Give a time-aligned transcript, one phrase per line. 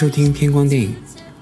[0.00, 0.94] 收听偏光电影，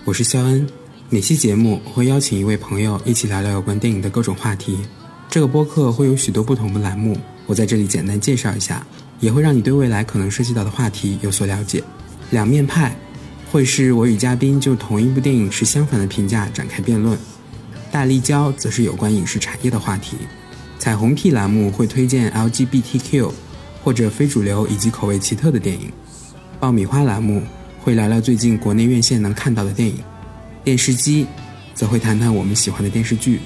[0.05, 0.67] 我是肖恩。
[1.11, 4.81] 每期节目会邀请一位朋友一起聊聊有关电影的各种话题。
[5.29, 8.85] 这个播客会有许多不同的栏目，我在这里简单介绍一下，
[9.21, 11.85] 也会让你对未来可能涉及到的话题有所了解。
[12.31, 12.97] 两面派
[13.53, 17.17] 会是我与嘉宾就同一部电影持相反的评价展开辩论。
[17.93, 20.17] 大立交则是有关影视产业的话题。
[20.81, 23.31] 彩虹屁栏目会推荐 LGBTQ
[23.85, 25.93] 或者非主流以及口味奇特的电影。
[26.59, 27.41] 爆米花栏目
[27.89, 29.97] 会聊聊最近国内院线能看到的电影。
[30.63, 31.27] 电视机
[31.73, 33.41] 则会谈谈我们喜欢的电视剧。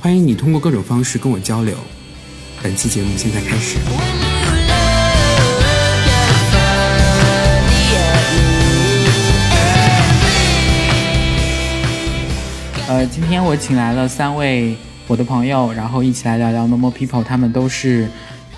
[0.00, 1.76] 欢迎你通过各种方式跟我交流。
[2.62, 3.76] 本期节目现在开始。
[12.86, 14.76] 呃，今天我请来了三位
[15.08, 17.24] 我的朋友，然后一起来聊聊 Normal People。
[17.24, 18.08] 他们都是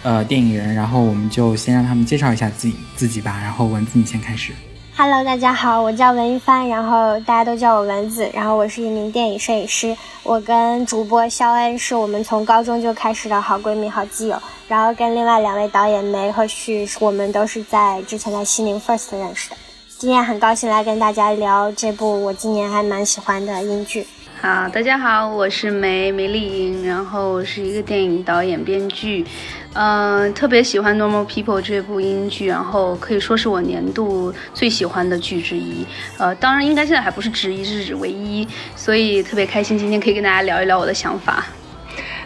[0.07, 3.41] 呃电影人，然后我们就先让他们介绍一下自己自己吧。
[3.43, 4.53] 然后文字，你先开始。
[4.97, 9.97] Hello，大家好，我叫文一帆，然后大家都叫我文子，然后我是一名电影摄影师。
[10.23, 14.41] 我跟主播肖恩是我们从高中就开始的好闺蜜、好基友。
[14.69, 19.57] 然后跟另外两位导演梅和旭，我们都是在之前在西宁 First 认识的。
[19.99, 24.07] 今天很高兴来跟大家聊这部我今年还蛮喜欢的英剧。
[24.47, 29.27] 好，大家好，我是梅梅丽英，然后是一个电影导演、编剧，
[29.73, 35.85] 嗯，特别喜欢《Normal People》这部英剧，然后可以说是我年度最喜欢的剧之一，
[36.17, 41.45] 呃，当然应该现在还不是之一，是唯一，所以特别开心今天可以跟大家聊一聊我的想法。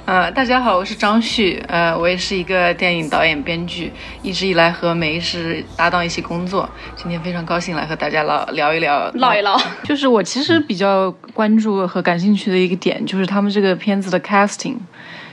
[0.07, 6.69] 呃，大家好，我是张旭，呃，我也是一个电影导演、编剧，一直以来和梅是搭档一起工作。
[6.97, 9.61] 今天非常高兴来和大家唠聊一聊，唠一唠。
[9.85, 14.77] 就是我其实比较关注和感兴趣的一个点，就是他们这个片子的 casting，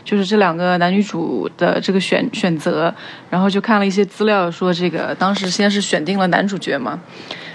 [0.04, 2.94] 就是这两个男女主的这个选选择。
[3.32, 7.00] 然后就看了一些资料，说这个当时先是选定了男主角嘛，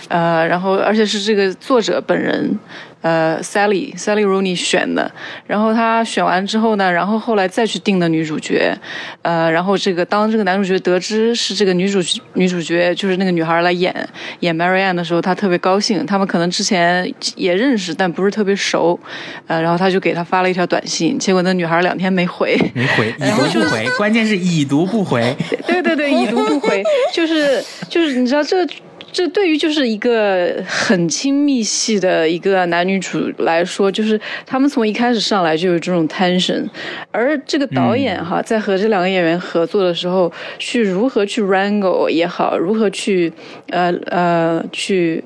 [0.08, 2.58] 呃，然后而且是这个作者本人。
[3.02, 5.10] 呃，Sally Sally Rooney 选的，
[5.46, 8.74] 然后他选完之后呢，然后后来再去定的女主角，
[9.22, 11.98] 呃，然后这个当这个男主角得知是这个女主
[12.34, 13.94] 女主角就是那个女孩来演
[14.40, 16.06] 演 Marianne 的时候，他特别高兴。
[16.06, 18.98] 他们可能之前也认识，但不是特别熟，
[19.46, 25.36] 呃，然后他就给他发了一条短信，结果那女孩两天没回，没回， 已读不回，关键是已读不回。
[25.66, 26.82] 对对对，已读不回，
[27.12, 28.66] 就是就是你知道这。
[29.12, 36.66] 这对于就是一个很亲密系的一个男女主来说，就是他们从一开始上来就有这种 tension，
[37.10, 43.32] 而这个导演哈，在和这两个演员合作的时候，去如何去 wrangle 也好，如何去
[43.68, 45.22] 呃呃去。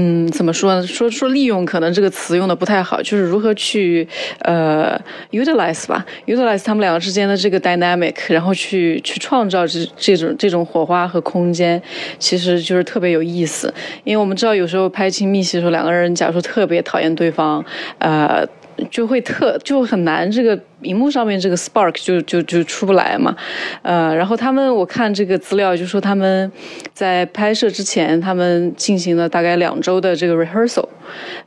[0.00, 0.86] 嗯，怎么说呢？
[0.86, 4.06] 说说利用可能这个词用的不太好，就是如何去
[4.42, 4.96] 呃
[5.32, 11.82] utilize 吧，utilize 他们两个之间的这个 dynamic，然后去去创造这这种这种火花和空间，
[12.20, 13.74] 其实就是特别有意思。
[14.04, 17.64] 因为我们知道有时候拍亲密戏的时候，两个人假如说特别讨厌对方，
[17.98, 18.46] 呃，
[18.92, 20.56] 就会特就很难这个。
[20.82, 23.34] 荧幕上面这个 spark 就就就出不来嘛，
[23.82, 26.50] 呃，然后他们我看这个资料就说他们
[26.92, 30.86] 在拍摄之前，他们进行了大概两周的这个 rehearsal，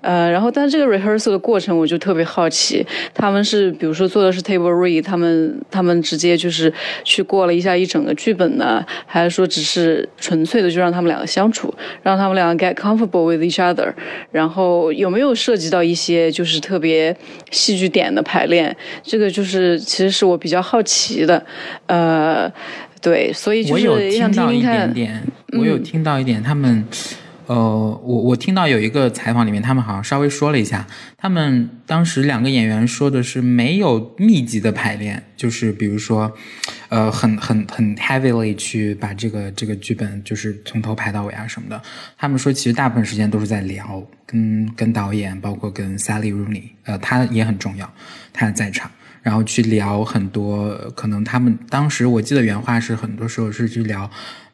[0.02, 6.74] 呃，然后但这个 rehearsal 的过程我就特别好奇，他们是比如说做的是 table read，他们他们直接就是
[7.06, 13.94] 去过了一下一整个剧本呢，还是说只是纯粹的就让他们两个相处，让他们两个 get comfortable with each other，
[14.32, 17.16] 然后有没有涉及到一些就是特别
[17.50, 18.76] 戏剧点的排练？
[19.02, 21.46] 这这个就是，其实是我比较好奇的，
[21.86, 22.52] 呃，
[23.00, 24.94] 对，所以就是想听听看。
[25.58, 26.84] 我有听到一点，他们。
[27.48, 30.88] 呃，我我听到有一个采访里面，他们好像稍微说了一下，
[31.18, 36.32] 他们当时两个演员说的是没有密集的排练，就是比如说，
[36.88, 41.82] 呃，很很很 heavily 去把这个这个剧本就是从头排到尾啊什么的。
[42.18, 47.92] 他们说其实大部分时间都是在聊，跟跟导演，包括跟 Sally Rooney，呃，他也很重要，
[48.32, 48.90] 他在场，
[49.22, 54.10] 然后去聊很多，可能他们当时我记得原话是很多时候是去聊。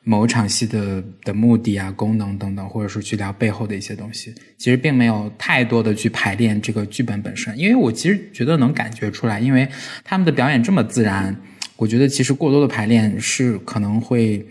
[0.09, 7.53] 某场戏的的目的啊、功能等等，或者说去聊背后的一些东西，其实并没有太多的去排练这个剧本本身。
[7.59, 9.67] 因为我其实觉得能感觉出来，因为
[10.05, 11.35] 他们的表演这么自然，
[11.75, 14.47] 我觉得其实过多的排练是可能会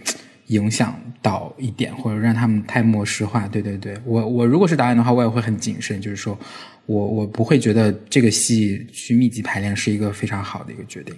[0.48, 3.48] 影响到一点，或者让他们太模式化。
[3.48, 6.38] 对对对，我我如果是导演的话，我也会很谨慎，就是说
[6.86, 11.14] 我我不会觉得这个戏去密集排练是一个非常好的一个决定。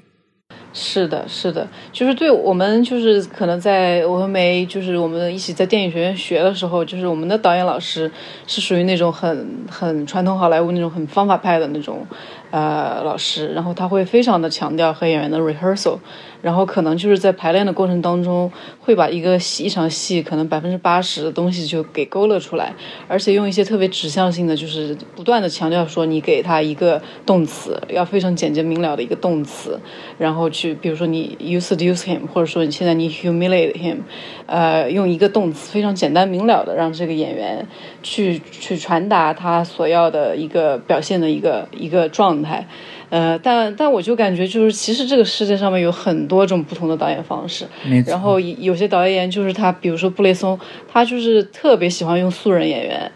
[0.73, 8.11] 是的，是的，就是对我们，就是可能在我和梅，就是我们一起在电影学院学的时候，就是我们的导演老师
[8.47, 12.07] 是属于那种很很传统好莱坞那种很方法派的那种。
[12.51, 15.99] 呃，老师，然后他会非常的强调和演员的 rehearsal，
[16.41, 18.51] 然后可能就是在排练的过程当中，
[18.81, 22.73] 会把一个戏一场戏可能百分之八十的东西就给勾勒出来，
[23.07, 29.79] 而且用一些特别指向性的，就是不断的强调说，你给他一个动词，要非常简洁明了的一个动词，
[30.17, 33.99] 然后去，比如说你 you seduce him，或者说你现在你 humiliate him，
[34.47, 37.67] 呃，用一个动词非常简单明了的让这个演员
[38.03, 42.38] 去去传达他所要的一个表现的一个一个状。
[42.39, 42.67] 状态，
[43.11, 47.67] 呃，但但我就感觉就是，其实这个世界上面有很多种不同的导演方式，
[48.13, 50.59] 然后有些导演就是他，比如说布雷松，
[50.91, 53.11] 他就是特别喜欢用素人演员，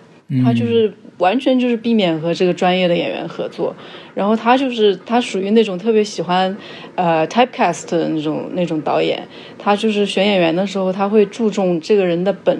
[0.45, 3.75] 他就是完全就是避免和这个专业的演员合作，
[4.15, 6.57] 然后他就是他属于那种特别喜欢
[6.95, 9.23] 呃 typecast 的那种那种导演，
[9.59, 12.59] 他就是选演员的时候，他会注重这个人的本。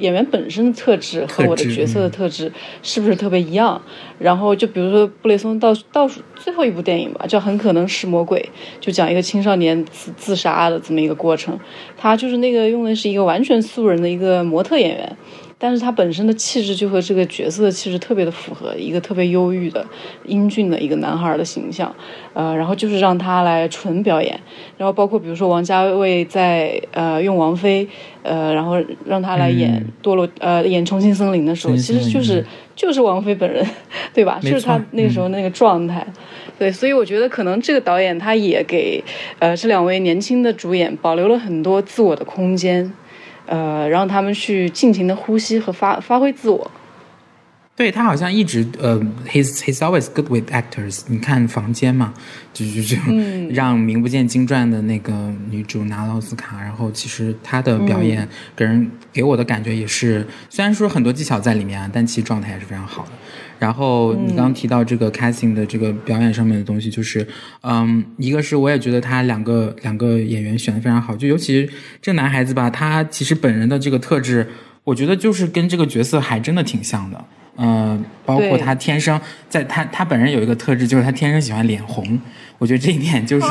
[0.00, 2.50] 演员本身的特质和我的角色的特质
[2.82, 3.80] 是不是特别一样？
[4.18, 8.40] 然后就比如说布雷松倒倒数最后一部电影吧，叫《很可能是魔鬼》，
[8.84, 11.58] 就讲一个青少年自自杀的这么一个过程。
[11.96, 15.16] 他就是那个用的是一个完全素人的一个模特演员。
[15.62, 19.84] 但是他本身的气质就和这个角色的气质特别的符合，一个特别忧郁的、
[20.24, 21.94] 英俊的一个男孩的形象，
[22.32, 24.40] 呃，然后就是让他来纯表演，
[24.78, 27.86] 然后包括比如说王家卫在呃用王菲，
[28.22, 32.42] 呃，然后让他来演堕落，呃，演重庆森林的时候，其实就是
[32.74, 33.62] 就是王菲本人，
[34.14, 34.40] 对吧？
[34.42, 36.06] 就是他那个时候那个状态，
[36.58, 39.04] 对，所以我觉得可能这个导演他也给
[39.38, 42.90] 呃这两位年轻的主演保留了很多自我的空间。
[43.50, 46.70] 呃，让他们去尽情的呼吸和发发挥自我。
[47.74, 51.00] 对他好像一直呃，he's he's always good with actors。
[51.08, 52.12] 你看《房间》嘛，
[52.52, 52.96] 就就就
[53.50, 55.12] 让名不见经传的那个
[55.50, 56.60] 女主拿了奥斯卡。
[56.60, 63.10] 然后其实她的表演给人给我的感觉也是，虽然说很多技巧在里面啊，但其实状态也是非常好的。
[63.60, 67.24] 然后你刚刚提到这个 casting 的这个表演上面的东西，就是，
[67.60, 71.68] 嗯，一个是我也觉得他两个两个演员选的非常好，就尤其
[72.00, 74.48] 这男孩子吧，他其实本人的这个特质，
[74.82, 77.24] 我觉得就是跟这个角色还真的挺像的。
[77.56, 82.18] 嗯，包括他天生在他他本人有一个特质，就是他天生喜欢脸红。
[82.58, 83.46] 我觉得这一点就是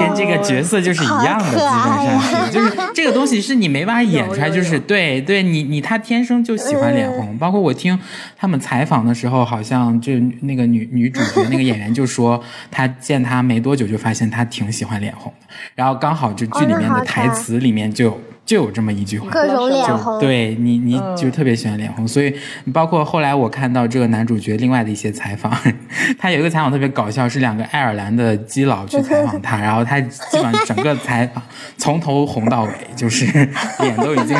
[0.00, 7.36] 跟这个角色就是一样的，基本上是，就是这个东西是你没法演出来，就是对对，你你他天生就喜欢脸红。
[7.36, 7.98] 包括我听
[8.34, 15.46] 他们采访的时候，好像就那个女女主角那个演员就说，她见他没多久就发现他挺喜欢脸红的。
[15.74, 18.18] 然后刚好就剧里面的台词里面就。
[18.46, 22.32] 就有这么一句话，各种脸红，对你，你就特别喜欢脸红，所以
[22.72, 25.52] 包括后来我看到这个男主角另外的一些采访，
[26.16, 31.42] 他有一个采访特别搞笑，是两个爱尔兰的基佬去采访他，然后他基本上整个采访
[31.76, 33.26] 从头红到尾，就是
[33.82, 34.36] 脸都已经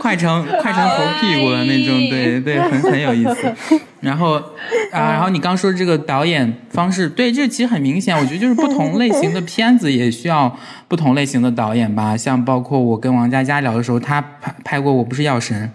[0.00, 3.54] 快成快成猴屁股了那种，对对，很很有意思。
[4.04, 4.34] 然后
[4.92, 10.54] 啊，然后你刚说这个导演方式，对，这其实很明显，我觉得就是不同类型的片子也需要
[10.86, 12.16] 不同类型的导演吧。
[12.16, 15.66] 像包括我跟王佳佳聊的时候，他拍拍过《我不是药神》，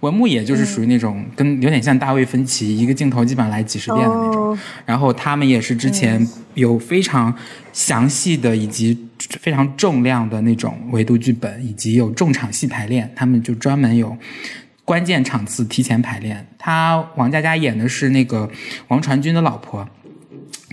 [0.00, 4.56] 文牧野就是属于那种跟有点像大卫芬奇，一个镜头基本上来几十遍的那种。
[4.84, 7.34] 然后他们也是之前有非常
[7.72, 9.08] 详细的以及
[9.40, 14.16] 非常重量的那种维度剧本，以及有重场戏排练，他们就专门有。
[14.88, 18.50] 关键场次提前排练，他王佳佳演的是那个
[18.86, 19.86] 王传君的老婆，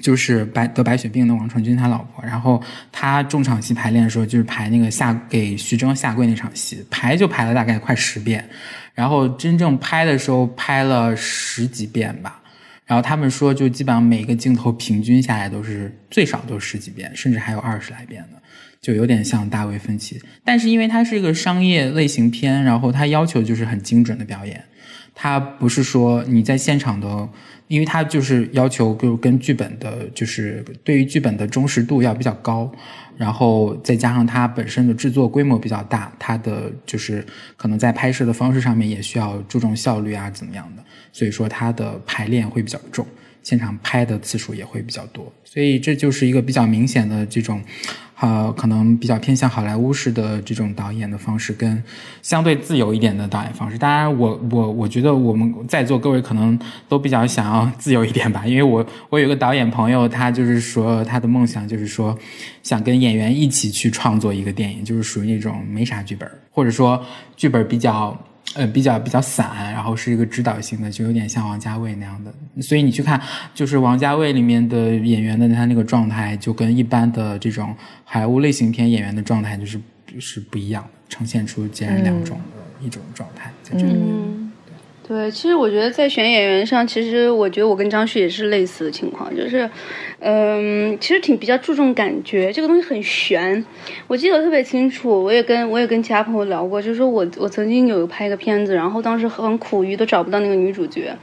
[0.02, 2.24] 就是白得白血病的王传君他老婆。
[2.24, 8.48] 然后他重场戏排练的时候，就是排那个下给徐峥下跪那场戏，排就排了大概快十遍，
[8.94, 12.42] 然后真正拍的时候拍了十几遍吧。
[12.86, 18.42] 然后他们说，就基本上每个镜头平均下来都是最少都十几遍，甚至还有二十来遍的。
[18.86, 24.64] 就有点像大卫芬奇，但是因为它是一个商业类型片，然后它要求就是很精准的表演，
[25.16, 27.28] 它不是说你在现场的，
[27.68, 32.72] 因为它就是要求就跟剧本的，就是对于剧本的忠实度要比较高，
[33.18, 37.26] 然后再加上它本身的制作规模比较大，它的就是
[37.58, 43.04] 可能在拍摄的方式上面也需要注重效率啊怎么样的，所以说它的排练会比较重，
[43.42, 47.60] 现场拍的次数也会比较多，所以这就是一个比较明显的这种。
[48.20, 51.84] 呃，可能比较偏向好莱坞式的这种导演的方式，跟
[52.22, 53.78] 相对自由一点的导演方式。
[53.78, 56.58] 当然，我我我觉得我们在座各位可能
[56.88, 62.18] 都比较想要自由一点吧，因为我 我有个导演朋友，他就是说他的梦想就是说
[62.64, 67.04] 想跟演员一起去创作一个电影，就是属于那种没啥剧本，或者说
[67.36, 68.18] 剧本比较
[68.54, 72.34] 呃，比较比较散，然后是一个指导性的，就有点像王家卫那样的。
[72.62, 73.20] 所以你去看，
[73.54, 77.76] 就是王家卫里面的演员的他那个状态，就跟一般的这种
[78.06, 79.82] 好莱坞类型片演员的状态就是
[80.20, 84.06] 是不一样的，呈现出截然两种的一种状态在这里面。
[84.08, 84.45] 嗯，
[85.08, 89.70] 对，其实我觉得在选演员上，其实我觉得我跟张旭也是类似的情况，就是，
[90.18, 93.64] 嗯，其实挺比较注重感觉，这个东西很悬。
[94.08, 101.16] 我记得特别清楚，我也跟我也跟其他朋友聊过，就是说我我曾经有拍一个片子，然后当时很苦于都找不到那个女主角。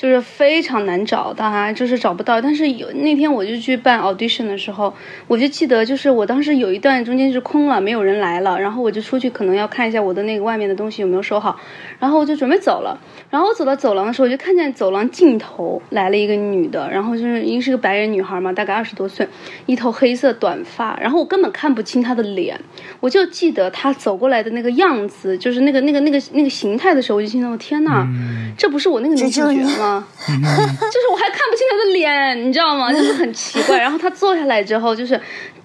[0.00, 2.40] 就是非常难找，当然就是找不到。
[2.40, 4.94] 但是有那天我就去办 audition 的时候，
[5.26, 11.60] 我就记得就是我当时有一段中间是空了，没有人来了，然后我就出去可能要看一下我的那个外面的东西有没有收好，
[11.98, 12.98] 然后我就准备走了。
[13.28, 19.28] 然后我走到走廊的时候，我就看见走廊尽头来了一个女的，然后就是因为是个白人女孩嘛，大概二十多岁，
[19.66, 22.58] 一头黑色短发，然后我根本看不清她的脸，
[23.00, 28.08] 我就记得她走过来的那个样子，就是那个那个那个那个形态的时候，我就心想：天呐，
[28.56, 29.89] 这不是我那个女主角吗？
[29.98, 32.92] 就是我还看不清他的脸，你知道吗？
[32.94, 33.78] 就是很奇怪。
[33.78, 35.18] 然后他坐下来之后，就是，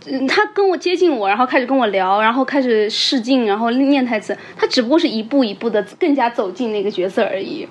[0.08, 4.38] 嗯，她跟我接近我，然后开始跟我聊，然后开始试镜，然后念台词。
[4.56, 7.68] 他只不过是一步一步的更加走进那个角色而已，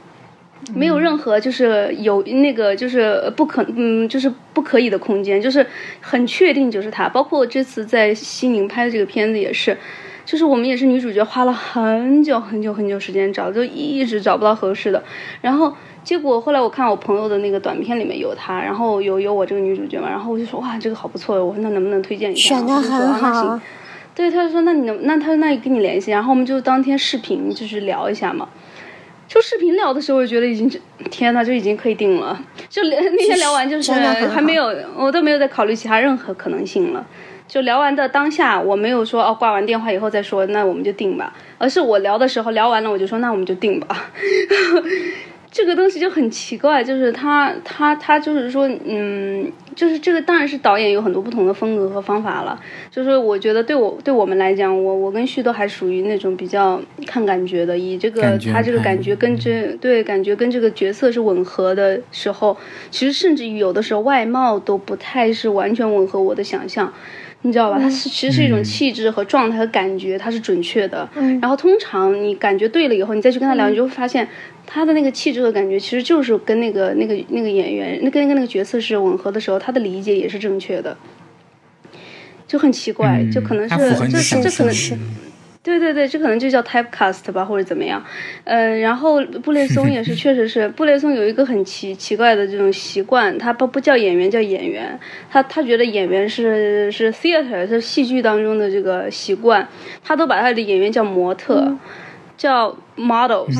[0.74, 5.66] 没有任何就是有那个就是不可嗯就是不可以的空间，就是
[6.00, 7.08] 很确定就是他。
[7.08, 9.76] 包括我这次在西宁拍的这个片子也是。
[10.26, 15.04] 就是我们也是女主角，花了很久很久很久时间找，就一直找不到合适的。
[15.42, 15.70] 然后
[16.04, 22.56] 结果后来我看我朋友的那个短片里面有她，然后有有我这个女主角嘛，然后我就说哇这个好不错，我说那能不能推荐一下？
[22.56, 23.58] 选的很好。
[24.14, 28.48] 对，他就说那你能那他说那跟你联系，然后我们就当天视频就是聊一下嘛。
[29.26, 30.70] 就视频聊的时候，我觉得已经
[31.10, 32.38] 天呐，就已经可以定了。
[32.68, 37.04] 就那天聊完就是还没有，我都没有再考虑其他任何可能性了。
[37.48, 41.32] 就聊完的当下，我没有说哦，挂完电话以后再说，那我们就定吧。
[41.58, 44.06] 而是我聊的时候聊完了，我就说那我们就定吧。
[45.54, 52.60] 这个东西就很奇怪，就是他他他就是说，嗯，就是这个当然是导演有很多不同的风格和方法了。
[52.90, 62.56] 就是我觉得对我对我们来讲，我我跟旭都还属于那种比较看感觉的，以这个他这个感觉跟这对感觉跟这个角色是吻合的时候，
[62.90, 66.92] 其实甚至于有的时候外貌都不太是完全吻合我的想象。
[67.46, 67.78] 你知道吧？
[67.78, 71.06] 它是其实是一种气质和状态和感觉，它是准确的。
[71.14, 71.38] 嗯。
[71.42, 74.26] 然后通常你感觉对了以后，你再去跟他聊，你就会发现
[74.66, 80.96] 他的那个气质和感觉，其实就是跟那个那个那个演员，那跟那个那个角色是吻合的时候，他的理解也是正确的。
[82.46, 83.76] 就很奇怪，就可能是
[84.08, 84.96] 这这可能是。
[85.62, 88.04] 对对对，这可能就叫 typecast 吧，或者怎么样，
[88.44, 99.66] 嗯，然后布列松也是， 确实是布列松有一个很奇奇怪的这种习惯，他不不叫演员叫演员，他他觉得演员是是 theater 是戏剧当中的这个习惯，
[100.02, 101.74] 他都把他的演员叫模特。
[102.36, 103.56] 叫 models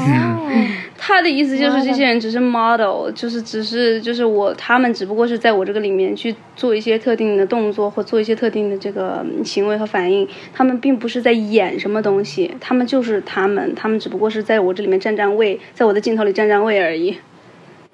[0.97, 17.19] 他的意思就是这些人只是 model，就是只是就是我他们只不过是在我这个里面去做一些特定的动作或做一些特定的这个行为和反应，他们并不是在演什么东西，他们就是他们，他们只不过是在我这里面站站位，在我的镜头里站站位而已。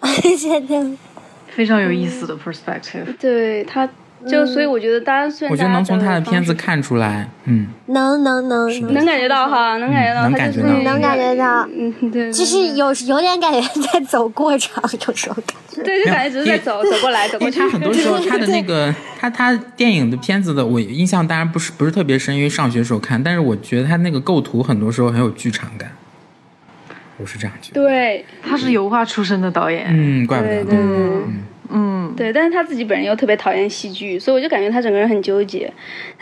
[1.49, 3.05] 非常有意思的 perspective。
[3.19, 3.89] 对他。
[4.29, 17.59] 就所以我觉得大家虽然我觉得能从他的片子看出来，嗯，能能能能感觉到哈，能感觉到，能感觉到，能感觉到，嗯对，就是有有点感觉在走过场，有时候感觉，对，就感觉只是在走走过来走过去。
[17.59, 25.91] 他很多时候 他的那个他他电影的片子的我印象当然不是不是特别深，因为上学时候看，但是我觉得他那个构图很多时候很有剧场感，
[27.17, 27.81] 我是这样觉得。
[27.81, 31.45] 对，他是油画出身的导演，嗯，怪不得，嗯。
[31.73, 35.73] 嗯，对，但是他自己本人又特别讨厌戏剧，所以我就感觉他整个人很纠结。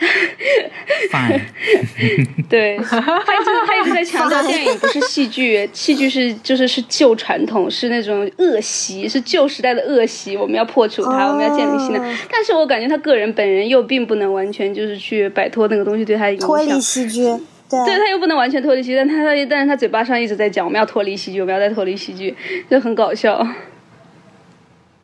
[2.49, 11.99] 对，他一直他一直在强调 电影不是戏剧，戏剧是就是是旧传统，是那种恶习，是旧时代的恶习，我们要破除它，我们要建立新的。
[12.31, 16.47] 但是我感觉他个人本人又并不能完全就是去摆脱那个东西对他的影响。
[16.47, 17.23] 脱离戏剧，
[17.69, 22.35] 对，对他又不能完全脱离戏剧，但他但是他嘴巴上一直在讲我们要脱离戏剧，我们要再脱离戏剧，
[22.69, 23.45] 就很搞笑。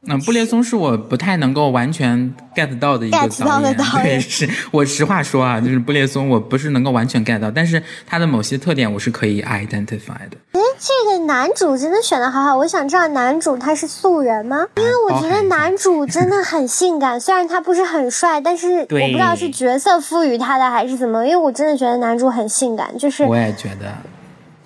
[0.07, 10.37] 嗯，布列松是我不太能够完全 get 到的一个导演， 对，是我实话说啊，就是布列松，我不是能够完全 get 到，但是他的某些特点我是可以 identify 的。
[10.51, 14.67] 哎，这个男主真的选的好好，我想知道男主他是素人吗？
[14.77, 23.91] 因为我觉得男主真的很 性感，虽然他不是很帅，但是我不知道是角色赋予他的还是怎么，因为我真的觉得男主很性感，就是我也觉得。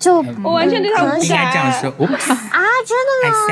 [0.00, 1.52] 就我完全对他无感
[2.32, 3.46] 啊真的吗？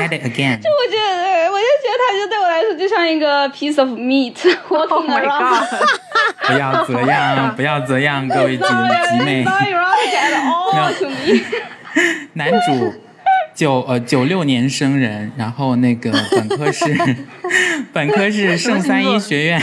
[0.57, 4.35] 就我觉得我就觉得他就对我来说就像一个 piece of meat
[4.67, 5.63] oh my god
[6.47, 8.63] 不要这样不要这样各位姐
[9.23, 9.25] 妹。
[9.25, 9.45] 妹，
[10.71, 11.43] 不要救样
[12.33, 12.93] 男主
[13.59, 16.85] 九呃九六年生人，然后那个本科是
[17.91, 19.61] 本科是圣三一学院，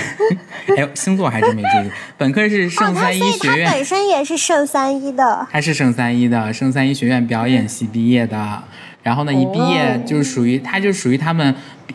[0.77, 5.49] 哎呦星座还真没注意，本科是哦，圣三一学所以他院，本身也是圣三一的。
[5.51, 8.63] 他是圣三一的，圣三一学院表演系毕业的。
[9.03, 11.55] 然后呢，一毕业就是属于他，就属于他们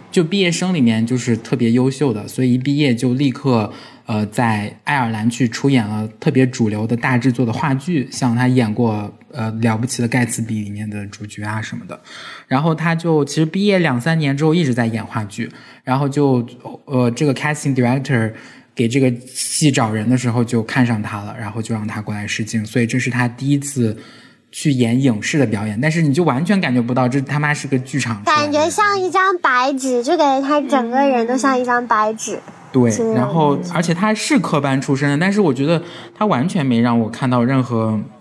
[0.10, 3.72] 就毕业生里面就是特别优秀的，所以一毕业就立刻
[4.08, 12.00] 呃在爱尔兰去出演了特别主流的大制作的话剧，像他演过呃《了不起的盖茨比》里面的主角啊什么的。
[12.47, 15.51] 然后他就其实毕业两三年之后一直在演话剧，
[15.83, 16.45] 然后就
[16.85, 18.31] 呃这个 casting director。
[18.73, 23.95] 给这个戏找人的时候就看上他了，然后就让他过来试镜，所以这是他第一次
[24.50, 32.39] 去演影视的表演，但是你就完全感觉不到这他妈是个剧场感觉像一张白纸，就感觉他整个人都像一张白纸。
[32.71, 35.83] 对然后而且他是科班出身的，但是我觉得
[36.15, 38.00] 他完全没让我看到任何，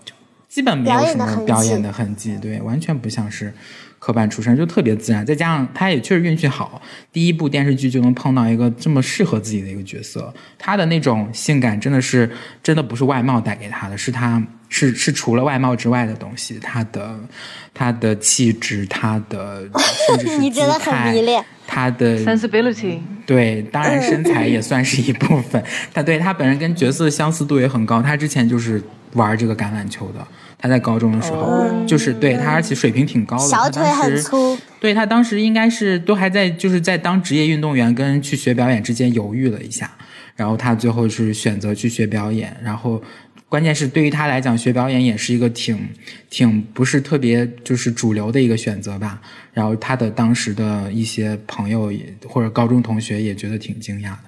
[0.51, 3.53] 基本没有什么表演的痕迹，对，完全不像是
[3.99, 5.25] 科班出身，就特别自然。
[5.25, 12.29] 再加上他也确实运气好，第一部电视剧就能碰到一个这么适合自己的一个角色，他的那种性感真的是
[12.61, 17.17] 真的不是外貌带给他的，是他是是除了外貌之外的东西，他的
[17.73, 19.69] 他的气质，他的
[20.09, 21.41] 甚至是你真的很姿态迷恋。
[21.65, 25.63] 他的 sensibility，对，当然身材也算是一部分。
[25.93, 28.01] 他对他本人跟角色相似度也很高。
[28.01, 30.25] 他之前就是玩这个橄榄球的，
[30.57, 33.43] 他在高中的时候、就是对他，而且水平挺高的。
[33.43, 39.91] 他小腿当时很粗，对他当时应该是都还在就是在当职业运动员跟去学表演之间犹豫了一下，
[40.35, 43.01] 然后他最后是选择去学表演，然后。
[43.49, 45.77] 关键是对于他来讲，学表演也是一个挺
[46.29, 49.21] 挺不是特别就是主流的一个选择吧。
[49.51, 54.19] 然后他的当时的一些朋友也或者高中同学也觉得挺惊讶的。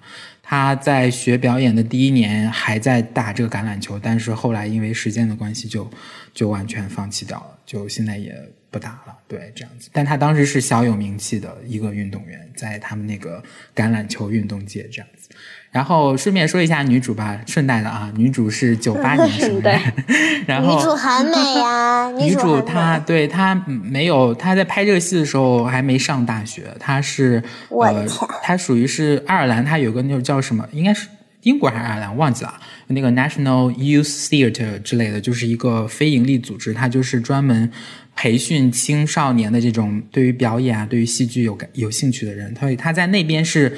[0.45, 5.89] 他在学表演的第一年还在打这个橄榄球，但是后来因为时间的关系就
[6.33, 8.37] 就完全放弃掉了，就现在也
[8.69, 9.17] 不打了。
[9.27, 9.89] 对，这样子。
[9.93, 13.41] 但他当时是小有名气的一个运动员，在他们那个
[13.73, 15.29] 橄榄球运动界这样子。
[15.73, 19.79] 然后顺便说一下女主吧，顺带的啊， 女主是九八年生人，
[20.47, 22.61] 然后女主很美 呀、女主。
[22.61, 31.07] 她对她没有，她在拍这个戏的时候还没上大学，她是呃我的天，她属于是爱尔兰，她有个那种叫什么，应该是
[31.43, 32.53] 英国还是爱尔兰，忘记了，
[32.87, 37.71] 那个 National Youth Theatre 之类的，就是一个非营利组织，它就是专门
[38.15, 43.77] 培训青少年的这种对于表演啊、对于戏剧有感有兴趣的人，所以她在那边是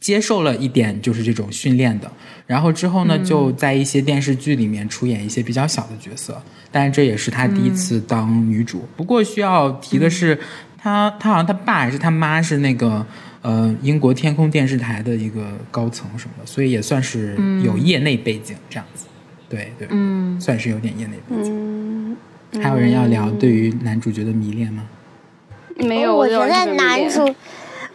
[0.00, 2.10] 接受了一点就是这种训练的。
[2.46, 8.86] 然后之后呢，就在一些电视剧里面出演一些比较小的角色，但是这也是她第一次当女主。
[8.96, 10.38] 不过需要提的是，
[10.76, 13.06] 她她好像她爸还是她妈是那个
[13.48, 17.34] 呃英国天空电视台的一个高层什么的，所以也算是
[17.64, 19.06] 有业内背景这样子。
[19.48, 21.50] 对对，嗯，算是有点业内背景。
[22.52, 24.86] 嗯，还有人要聊对于男主角的迷恋吗？
[25.76, 27.34] 没有，我觉得男主，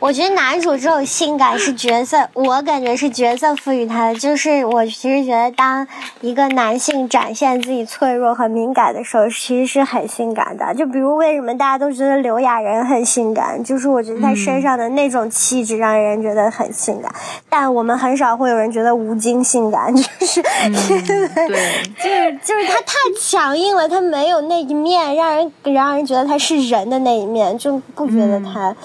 [0.04, 4.20] 我觉得男主这种性感是角色，我感觉是角色赋予他的。
[4.20, 5.88] 就是我其实觉得，当
[6.20, 10.76] 一个男性展现自己脆弱和敏感的时候，其实是很性感的。
[10.76, 17.10] 就比如为什么大家都觉得刘亚仁很性感，就是我觉得他身上的那种气质让人觉得很性感。
[17.50, 20.42] 但我们很少会有人觉得吴京性感， 就是、
[21.48, 28.76] 对，就是就是他太强硬了，他没有那一面让人让人觉得他是人的那一面，就不觉得他。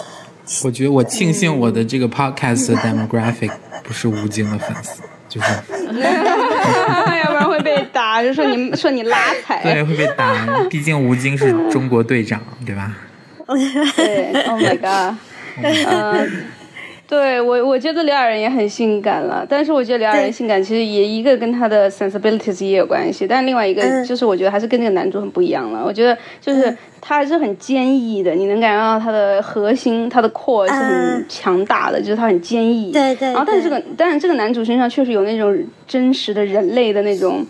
[0.65, 3.51] 我觉得我庆幸我的这个 podcast demographic
[3.85, 5.47] 不是吴京的粉丝，就是
[6.01, 9.63] 要不然会被打，就说你说你拉踩。
[9.63, 10.35] 对会被打，
[10.71, 12.97] 毕竟吴京是中国队长，对吧？
[13.97, 15.17] 对，Oh my god，
[15.63, 16.27] 呃，
[17.09, 25.83] 对我我觉得刘亚仁也很性感了，但是我觉得刘亚仁性感其实也一个跟他的 sensibilities 也有关系，但另外一个嗯就是我觉得还是跟那个男主很不一样了。
[25.83, 32.93] 我觉得就是他还是很坚毅的，你能感觉到他的核心，他的 core 是很嗯强大的，就是他很坚毅。
[32.93, 37.43] 对对然后，但是这个，但是这个男主身上确实有那种真实的人类的那种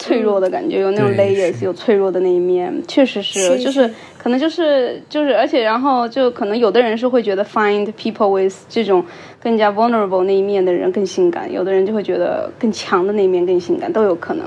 [0.00, 9.04] 脆弱的感觉，有那种 layers，有脆弱的那一面，确实是，是就是可能就是就是，而且然后就可能有的人是会觉得 find people with 这种
[9.38, 14.46] 更加 vulnerable 那一面的人更性感，有的人就会觉得更强的那一面更性感，都有可能。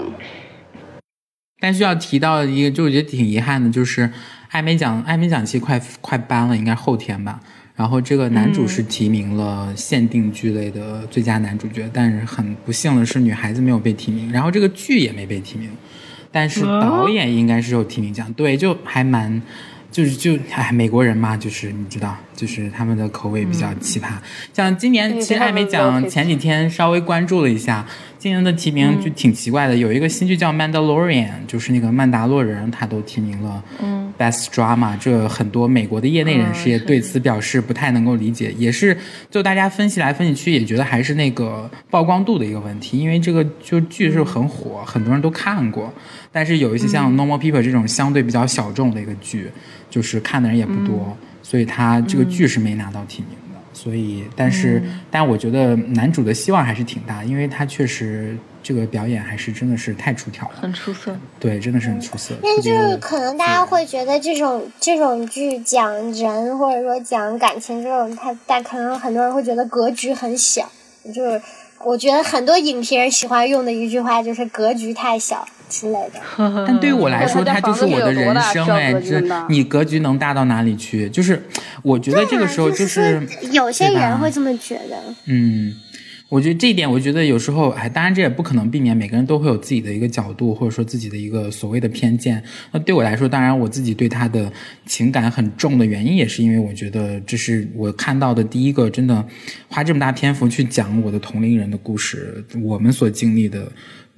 [1.61, 4.09] 但需要提到一个，就我觉得挺遗憾的，就是
[4.49, 7.39] 艾美奖，艾美奖其实快快颁了，应该后天吧。
[7.75, 15.69] 然后这个男主是提名了限定剧类的最佳男主角，但是很不幸的是女孩子没有被提名，然后这个剧也没被提名，
[16.31, 19.41] 但是导演应该是有提名奖，对，就还蛮。
[19.91, 24.13] 就是就哎，美国人嘛，就是你知道，就是他们的口味比较奇葩。
[24.51, 27.85] 像今年其实艾美奖前几天稍微关注了一下，
[28.23, 33.61] 今年的提名就挺奇怪的，有一个新剧叫《Mandalorian》，就是那个曼达洛人，他都提名了
[34.17, 38.97] Best Drama，这很多美国的业内人士也对此表示不太能够理解，也是
[39.29, 45.93] 就大家分析来分析去，也觉得还是那个曝光度的一个问题，因为这个就剧是很火，很多人都看过，
[46.31, 49.51] 但是有一些像《Normal People》这种相对比较小众的一个剧，
[49.89, 53.31] 就是看的人也不多，所以他这个剧是没拿到提名。
[53.31, 53.42] 的。
[53.83, 61.13] 所以，但是，但我觉得男主的希望还是挺大，因为他确实这个表演还是真的是太出挑了，很出色。
[61.37, 62.33] 对，真的是很出色。
[62.41, 70.71] 但就是可能大家会觉得这种这种剧讲人或者说讲感情这种，他但可能很多人会觉得格局很小。
[71.13, 71.41] 就是
[71.85, 76.19] 我觉得很多影评人喜欢用的一句话就是格局太小之类的。
[76.67, 81.09] 但对于我来说，它就是我的人生 哎，这你格局能大到哪里去？
[81.09, 81.41] 就是
[81.81, 84.97] 我觉得这个时候就是有些人会这么觉得。
[85.25, 85.73] 嗯，
[86.33, 92.43] 我觉得这一点，我觉得有时候，哎，当然这也不可能避免，每个人都会有自己的一个角度，或者说自己的一个所谓的偏见。
[92.71, 94.51] 那对我来说，当然我自己对他的
[94.83, 99.23] 情感很重的原因，也是因为我觉得这是我看到的第一个真的
[99.67, 103.71] 花这么大篇幅去讲我的同龄人的故事，我们所经历的。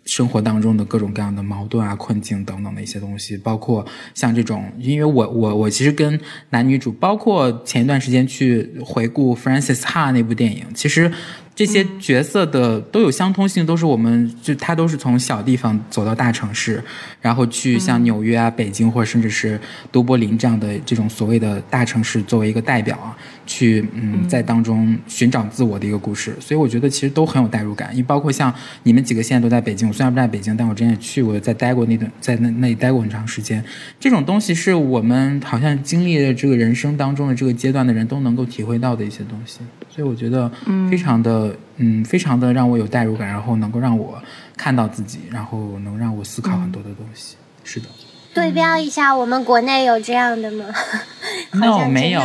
[0.05, 6.19] 生活当中的各种各样的矛盾啊、困境等等的一些东西，包括像这种，因为我我我其实跟
[6.51, 11.11] 男女主，包括前一段时间去回顾 Francis Ha 那部电影，其实
[11.55, 16.83] 这些角色的都有相通性，都是我们就他都是从小地方走到大城市，
[17.21, 19.59] 然后去像纽约啊、北京或者甚至是
[19.91, 27.89] 都柏林这样的这种所谓的大城市作为一个代表啊，去嗯在当中寻找自我的一个故事，所以我觉得其实都很有代入感。
[27.91, 28.53] 因为包括像
[28.83, 33.63] 你们几个现在都在北京，我虽然不在北京，但我之前也去过，在待过那段在那那里待过很长时间。
[33.99, 40.51] 这种东西是我们好像经历了这个人生当中的这个阶段的人都能够体会到的一些东西，所以我觉得
[40.89, 44.21] 非常的嗯非常的让我有代入感，然后能够让我
[44.57, 47.35] 看到自己，然后能让我思考很多的东西。
[47.63, 47.87] 是的，
[48.33, 50.65] 对标一下，我们国内有这样的吗？
[51.51, 52.21] 好那我没有？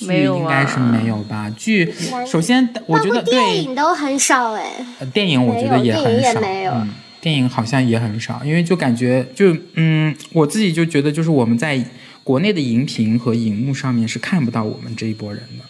[0.00, 1.50] 应该是没有吧？
[1.56, 1.92] 剧
[2.26, 4.64] 首先我觉得包括电影都很少哎。
[4.98, 6.88] 呃电影我觉得也很少，也没有嗯，
[7.20, 11.82] 电影好像也很少，因为就感觉就嗯，我自己就觉得就是我们在
[12.22, 15.64] 国内的荧屏和荧幕上面是看不到我们这一波人的。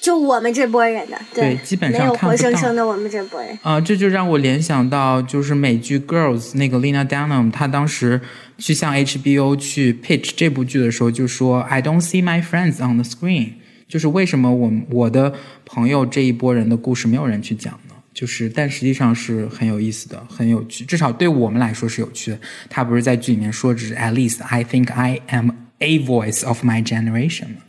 [0.00, 3.58] 就我们这波人的，对基本上没有活看不到生生的我们这波人。
[3.62, 8.20] 啊、这就让我联想到就是美剧《Girls》那个 Lena Dunham，她当时
[8.58, 13.52] 去向 HBO 去 pitch 这部剧的时候就说：“I don't see my friends on the screen。”
[13.88, 15.32] 就是为什么我我的
[15.64, 17.94] 朋友这一波人的故事没有人去讲呢？
[18.12, 22.38] 就是，但实际上是很有意思的，很有趣，至少对我们来说是有趣的。
[22.70, 27.62] 他不是在剧里面说，只是 At least I think I am a voice of my generation 嘛。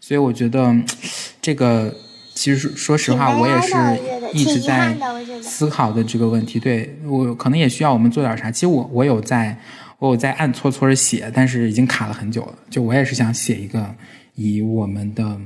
[0.00, 0.84] 所以我觉得嗯
[1.42, 1.94] 这个
[2.34, 3.74] 其实说实话，我也是
[4.32, 4.96] 一直在
[5.42, 6.58] 思考的这个问题。
[6.58, 8.50] 对我可能也需要我们做点啥。
[8.50, 9.54] 其实我我有在，
[9.98, 12.54] 我有在暗搓搓的写，但是已经卡了很久了。
[12.70, 13.94] 就我也是想写一个
[14.34, 15.38] 以我们的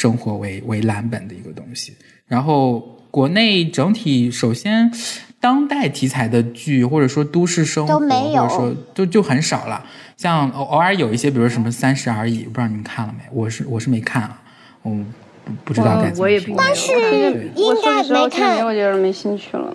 [0.00, 1.94] 生活为为蓝本的一个东西。
[2.26, 2.80] 然后
[3.10, 4.90] 国内整体首先。
[5.38, 9.84] 当代题材的剧，或者说都市生活，都没有或者说就就很少了。
[10.16, 13.22] 像偶偶尔有一些，比如什么《三十而已》，不知道你们看了没？
[13.30, 14.42] 我是我是没看啊，
[14.82, 16.22] 我不不知道该怎么说。
[16.24, 16.74] 我也并没有。
[16.74, 19.72] 是对应该没我看看，我觉得没兴趣了。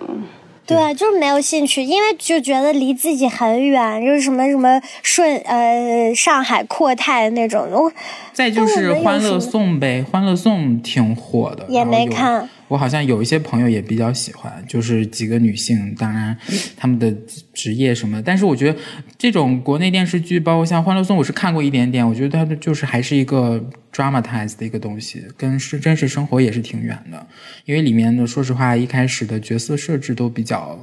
[0.64, 7.92] 对啊，就是没有兴趣，因为就觉得离自己很远，就是什么什么顺呃上海阔太那种，我
[8.32, 12.48] 再就是《欢乐颂》呗，《欢乐颂》挺火的，也没看。
[12.68, 16.34] 我好像有一些朋友也比较喜欢，就是几个女性，当然
[16.74, 17.14] 她们的
[17.52, 18.22] 职业什么的。
[18.22, 18.78] 但是我觉得
[19.18, 27.26] 这种国内电视剧，包括像《欢乐颂》，我是看过一点点，我觉得它的就是还是一个 dramatize 的一个东西，跟是真实生活也是挺远的。
[27.66, 30.78] 因为里面的说实话，一开始的角色设置都比较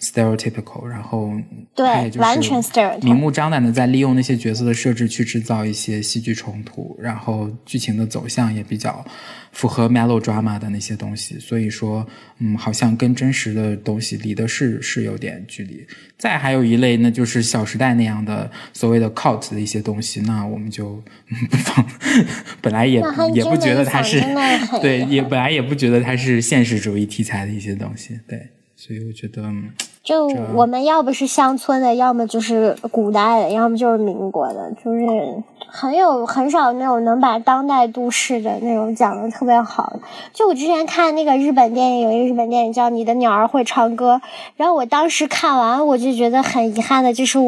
[0.00, 1.32] stereotypical，然后
[1.74, 9.04] 对完全 stereotype 明目张胆的在利用那些角色的设置去制造一些戏剧冲突，然后剧情的走向也比较
[9.52, 12.06] 符合 melodrama 的那些东西，所以说，
[12.38, 15.86] 嗯，好像跟真实的东西离的是是有点距离。
[16.18, 21.86] 再还有一类，那就是《小时代》那样的所谓的 cult 的一些东西，那我们就嗯不放，
[22.60, 23.02] 本来也
[23.34, 24.20] 也不觉得它是
[24.80, 29.42] 对，也本来也不觉得它是现实主义题材的一些东西，对，所以我觉得。
[29.42, 29.72] 嗯
[30.06, 35.04] 就我们要不是乡村的，要么就是古代的，要么就是民国的，就是
[35.76, 40.00] 很有很少那种能把当代都市的那种讲的特别好的。
[40.32, 44.14] 就我之前看那个日本电影，有一个日本电影叫《你的鸟儿会唱歌》，
[44.56, 47.38] 然后我当时看完我就觉得很遗憾的，就是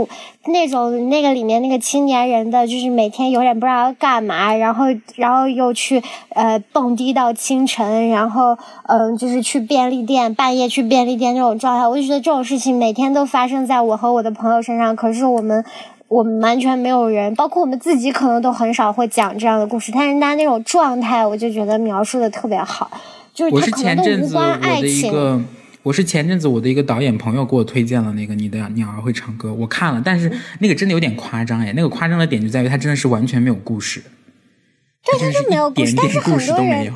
[0.45, 4.85] 那种那个里面那个青年人的，就是每天有点不知道要干嘛，然后
[5.17, 6.03] 然后又去
[6.35, 15.65] 呃蹦迪到清晨，然后嗯、就是去便利店半夜去便利店这种状态，我就觉得这种事情每天都发生在我和我的朋友身上，可是我们。
[16.09, 19.93] 我们完全没有人，包括我们自己，可能都很少会讲这样的故事。
[19.95, 22.91] 但是他那种状态，我就觉得描述的特别好，
[23.35, 25.13] 就是我是他可能都前阵子无关爱我的一情。
[25.13, 25.41] 个，
[25.83, 34.03] 我是前阵子我的一个导演朋友给我推荐了那个《你的鸟儿会唱歌》，我看了，但是那个真的有点夸张哎，那个夸张的点就在于它真的是完全没有故事，
[35.05, 36.93] 对，就没有故事，一点但是点故很多人事都没有。，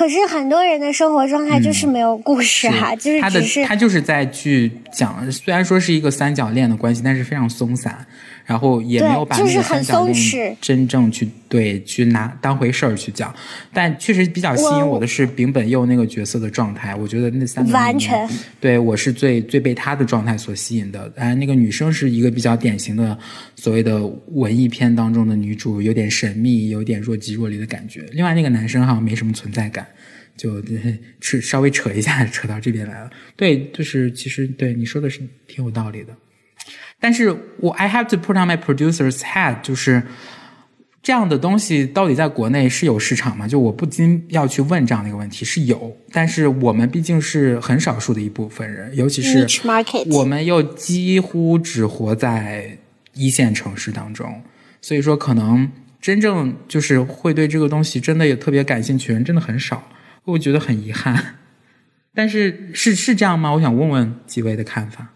[0.00, 8.06] 可是很多人的生活状态就是没有故事哈、就是他的只是他就是在去讲，虽然说是一个三角恋的关系，但是非常松散，
[8.50, 13.32] 然后也没有把那个三角松弛恋真正去对去拿当回事儿去讲。
[13.72, 17.72] 但确实比较吸引我我的是丙本佑那个角色的状态，我觉得那三个
[18.60, 21.08] 对我是最最被他的状态所吸引的。
[21.10, 23.16] 当然，那个女生是一个比较典型的
[23.54, 28.04] 所谓的文艺片当中的女主，有点神秘，有点若即若离的感觉。
[28.10, 29.86] 另外那个男生好像没什么存在感。
[30.36, 30.62] 就
[31.20, 33.10] 扯稍微扯一下， 扯到这边来了。
[33.36, 36.16] 对，就是其实对你说的是挺有道理的。
[37.00, 40.02] 但是我 I have to put on my producer's hat，就是
[41.02, 43.48] 这样的东西到底在国内是有市场吗？
[43.48, 49.46] 就我不禁要去问这样的一个问题，是有，但是我们毕竟是很少数的一部分人，尤其是。
[50.10, 52.78] 我们又几乎只活在
[53.14, 54.42] 一线城市当中，
[54.82, 59.82] 所以说可能真正就是会对这个东西真的也特别感兴趣的人真的很少，
[60.24, 61.36] 我觉得很遗憾。
[62.14, 63.52] 但是是是这样吗？
[63.52, 65.14] 我想问问几位的看法。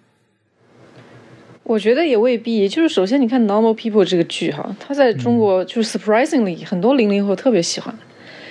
[1.64, 7.92] 我觉得也未必，就是首先你看《Normal People》这个剧哈，它在中国就是 surprisingly 很多零零后特别喜欢，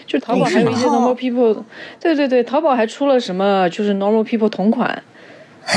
[0.07, 1.63] 就是淘宝还有一些 Normal People，
[1.99, 5.03] 对对对，淘宝还出了什么就是 Normal People 同款，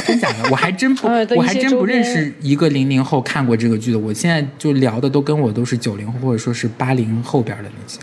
[0.06, 0.48] 真假的？
[0.50, 3.98] 我还真不， 我还真不认识一个零零后看过这个剧的。
[3.98, 8.00] 我现在就聊的都跟我都是九零后或者说是八零后边的那些。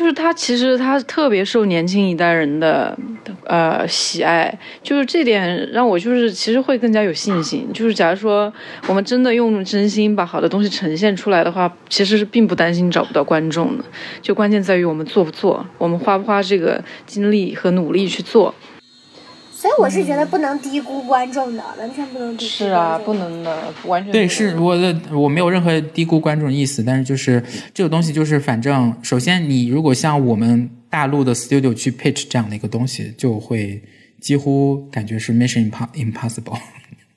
[0.00, 2.96] 就是他其实他特别受年轻一代人的
[3.44, 7.68] 呃喜爱，就是这点让我就是其实会更加有信心。
[7.74, 8.50] 就是假如说
[8.86, 13.84] 我们真的用真心把好的东西呈现出来的话，其实是并不担心找不到观众的，
[14.22, 18.54] 就关键在于我们做不做，我们花不花这个精力和努力去做。
[19.60, 22.50] 所以我是觉得不能低估观众的，完全不能低估。
[22.50, 23.12] 是啊，不。
[23.20, 27.42] 能的，完全对，是我的，我没有任何低估观众的意思，但是就是
[27.74, 33.82] 这个东西，就是反正首先你如果像我们大陆的 studio 去 pitch 这样的一个东西，就会
[34.18, 36.58] 几乎感觉是 mission impo- impossible。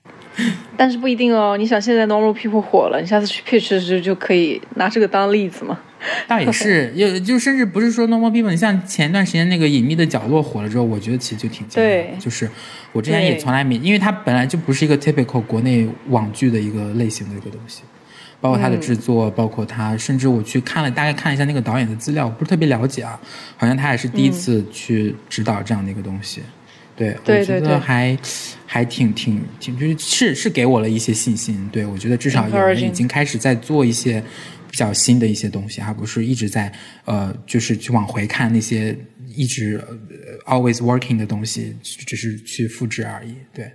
[0.76, 1.56] 但是不一定哦。
[1.58, 5.80] 你想现在 Normal People 火了，你下次去 pitch 的时候就可以拿这个当例子嘛。
[6.28, 12.14] 倒也是， 有就甚至不是说 normal people，你像前段时间那个隐秘的角落火了之后，我觉得其实就挺惊讶的对。
[12.20, 12.50] 就是
[12.92, 17.84] 我之前也从来没，因为它本来就不是一个 typical 国内网剧的一个类型的一个东西，
[18.42, 23.20] 包括它的制作，包括它，甚至我去看了大概看了一下那个导演的资料，我不是特别了解啊，
[23.58, 26.42] 好像他也是第一次去指导这样的一个东西。
[26.96, 28.16] 对，我觉得还
[28.68, 31.68] 还挺挺挺，就是是是给我了一些信心。
[31.72, 34.24] 对我觉得至少有人已经开始在做一些
[34.74, 36.72] 比较新的一些东西，而不是一直在
[37.06, 38.98] 呃，就是去往回看那些
[39.36, 43.36] 一直、呃、always working 的东西，只是去复制而已。
[43.54, 43.72] 对，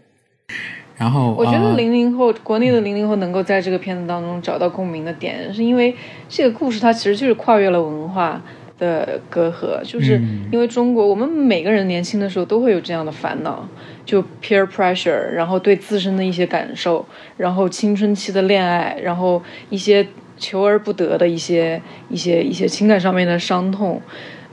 [0.96, 5.94] 然后我觉得呃零零后，国内的零零后能够在这个片子当中找到共鸣的点，是因为
[6.28, 8.42] 这个故事它其实就是跨越了文化
[8.76, 13.68] 的隔阂，就是嗯因为中国，我们每个人年轻的时候都会有这样的烦恼，
[14.04, 17.06] 就 peer pressure，然后对自身的一些感受，
[17.36, 20.04] 然后青春期的恋爱，然后一些
[20.38, 24.00] 求而不得的一些一些一些情感上面的伤痛。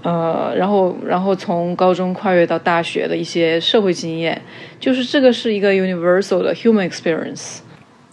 [0.02, 4.39] 呃，然后，然后从高中跨越到大学的一些社会经验，
[4.80, 7.58] 就是这个是一个 universal 的 human experience。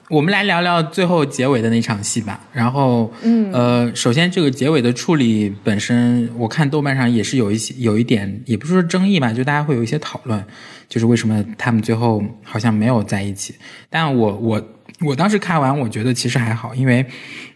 [0.09, 2.41] 我们来聊聊最后结尾的那场戏吧。
[2.51, 10.43] 然后，嗯，呃，首先这个结尾的处理本身，我看豆瓣上也是有一些有一点，也不是说争议吧，就大家会有一些讨论，
[10.89, 13.55] 就是为什么他们最后好像没有在一起。
[13.91, 14.63] 但我我
[15.05, 17.05] 我当时看完，我觉得其实还好，因为，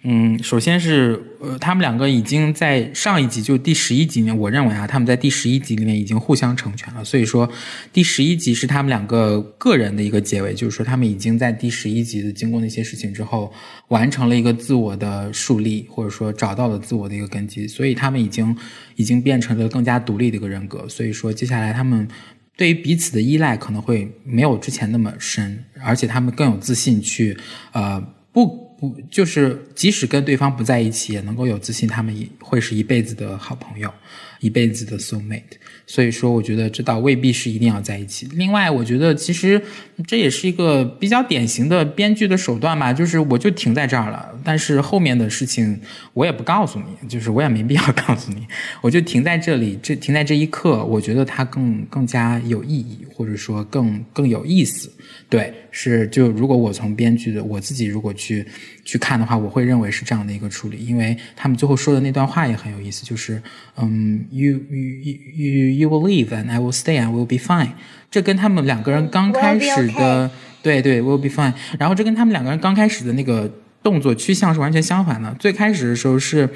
[0.03, 7.49] 嗯，首先是呃，他们两个已经在上一集就第十一集里面，我认为啊，他们在第十一集里面已经互相成全了，所以说
[7.93, 13.53] 第十一集是他们两个个人的一个结尾，就是说他们已经在第十一集的经过那些事情之后，
[13.89, 18.57] 完成了一个自我的树立，或者说找到了自我的一个根基，所以他们已经
[18.97, 22.09] 已经变成了更加独立的一个人格，所以说接下来他们。
[22.57, 27.37] 对于彼此的依赖可能会没有之前那么深，而且他们更有自信去，
[27.73, 28.01] 呃，
[28.33, 28.47] 不
[28.79, 33.93] 不就是即使跟对方不在一起，也能够有自信，他们也会是一辈子的好朋友，
[34.41, 35.43] 一辈子的 soul mate。
[35.89, 38.27] 所以说，我觉得这倒未必是一定要在一起。
[38.33, 39.61] 另外，我觉得其实
[40.05, 45.81] 这也是一个比较典型的编剧的手段吧，就是我就停在这儿了，但是后面的事情
[46.13, 48.45] 我也不告诉你，就是我也没必要告诉你，
[48.83, 54.93] 我就停在这里，这停在这一刻，我觉得它更更加有意义，或者说更更有意思。
[55.29, 58.45] 对，是就如果我从编剧的我自己如果去
[58.87, 63.43] 去看的话，我会认为是这样的一个处理，因为他们最后说的那段话也很有意思，就是
[63.77, 67.71] 嗯，you you you you will leave and I will stay and will be fine。
[68.13, 70.31] 这跟他们两个人刚开始的
[70.63, 75.35] 对对 will be fine，然后这跟他们两个人刚开始的那个动作趋向是完全相反的。
[75.35, 76.49] 最开始的时候是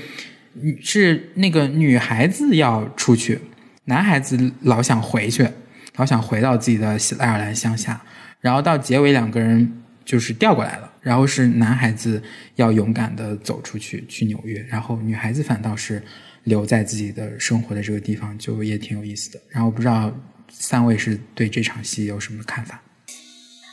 [0.81, 3.41] 是那个女孩子要出去，
[3.87, 5.49] 男孩子老想回去，
[5.97, 8.01] 老想回到自己的爱尔兰乡下。
[8.41, 10.90] 然后到结尾，两个人就是调过来了。
[11.01, 12.23] 然后是男孩子
[12.57, 16.03] 要勇敢的走出去，去纽约，然后女孩子反倒是
[16.45, 19.41] 留在自己的生活的这个地方，就也挺有意思的。
[19.49, 20.13] 然后不知道
[20.51, 22.83] 三位是对这场戏有什么看法？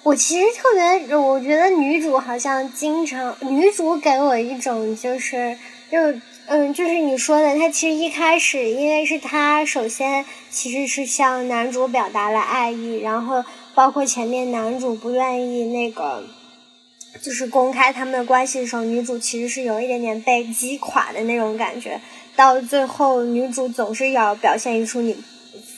[0.03, 0.73] 我其实特
[1.07, 5.57] 别，我觉得女主好像经常，女主给我一种就是，
[5.91, 5.97] 就
[6.45, 13.43] 嗯，就是你说的，她其实一开始，因为是她首先其实是向男主表达了爱意，然后。
[13.77, 16.27] 包括前面男主不愿意那个，
[17.21, 21.99] 就是公开他们的关系的时候，女主其实是有一点点被击垮的那种感觉。
[22.35, 25.15] 到最后，女主总是要表现一出你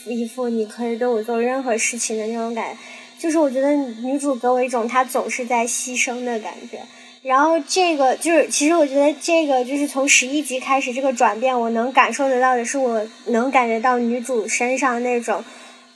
[0.05, 2.77] 一副你可以对我做任何事情的那种感。
[3.17, 6.79] 就是我觉得女主给我一种她总是在牺牲的感觉。
[7.21, 15.43] 然后这个就是，其实我觉得这个就是从十一集开始这个转变，我能感受得到的是，我能感觉到女主身上那种。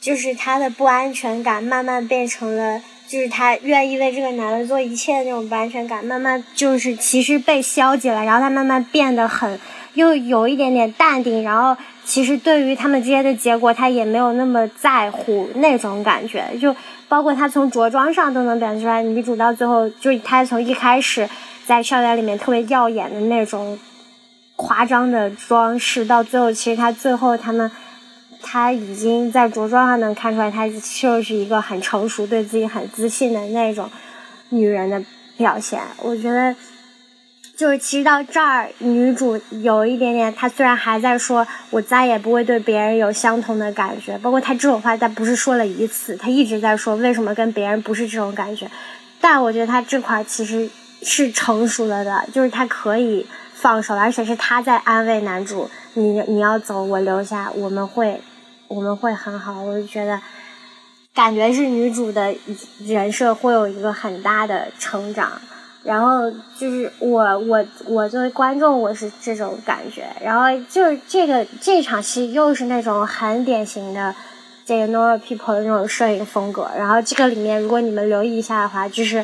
[0.01, 9.59] 就是她的不安全感慢慢变成了，就是她愿意为这个男的做一切的那种不安全感，慢慢就是其实被消解了，然后她慢慢变得很，
[9.93, 16.75] 又有一点点淡定，然后其实对于他们之间的结果，她也没有那么在乎那种感觉，就
[17.07, 21.29] 包括她从着装上都能表现出来，女主到最后就她从一开始
[21.65, 23.77] 在校园里面特别耀眼的那种
[24.55, 27.69] 夸张的装饰，到最后其实她最后他们。
[28.43, 33.89] 她已经在着装上能看出来，她就是一个很成熟、对自己很自信的那种
[34.49, 35.01] 女人的
[35.38, 35.82] 表现。
[36.01, 36.56] 我觉得，
[37.56, 48.69] 就是其实到这儿，女主有一点点，她虽然还在说“我再也不会对别人有相同的感觉”，包括她这种话，她不是说了一次，她一直在说为什么跟别人不是这种感觉。
[49.21, 50.69] 但我觉得她这块其实
[51.01, 58.19] 是成熟了的，就是她可以放手，而且是她在安慰男主：“你你要走，我留下，我们会。”
[58.73, 60.19] 我们会很好，我就觉得，
[61.13, 62.33] 感觉是女主的
[62.79, 65.31] 人设会有一个很大的成长，
[65.83, 74.15] 然后就是我我我作为观众我是这种感觉，然后就是这个这场戏又是那种很典型的
[74.65, 79.23] 这个 normal people 的那种摄影风格，然后这个里面如果你们留意一下的话，就是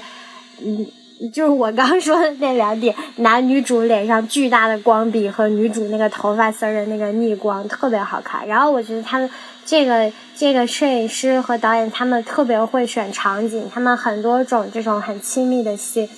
[0.61, 0.85] 嗯。
[1.27, 8.47] 就是我刚说的那两点，男女主脸上巨大的光比和女主那个头发丝儿的那个逆光特别好看。
[8.47, 9.29] 然后我觉得他们
[9.65, 16.09] 这个这个摄影师和导演他们特别会选场景，他们很多种这种很亲密的戏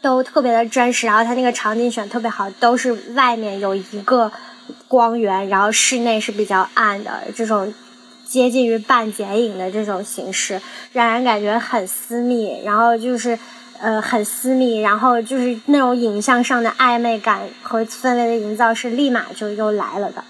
[0.00, 1.06] 都特别的真实。
[1.06, 4.32] 然后他那个场景选特别好，都是外面有一个
[4.88, 7.74] 光源，然后室内是比较暗的这种
[8.24, 10.62] 接近于半剪影的这种形式，
[10.94, 12.62] 让人感觉很私密。
[12.64, 13.38] 然后就是。
[13.80, 20.24] 呃，很私密，然后就是那种影像上的暧昧感和氛围的营造是立马就又来了的。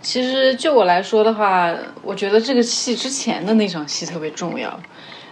[0.00, 4.78] 其实就我来说的话，我觉得这个戏之前的那场戏特别重要。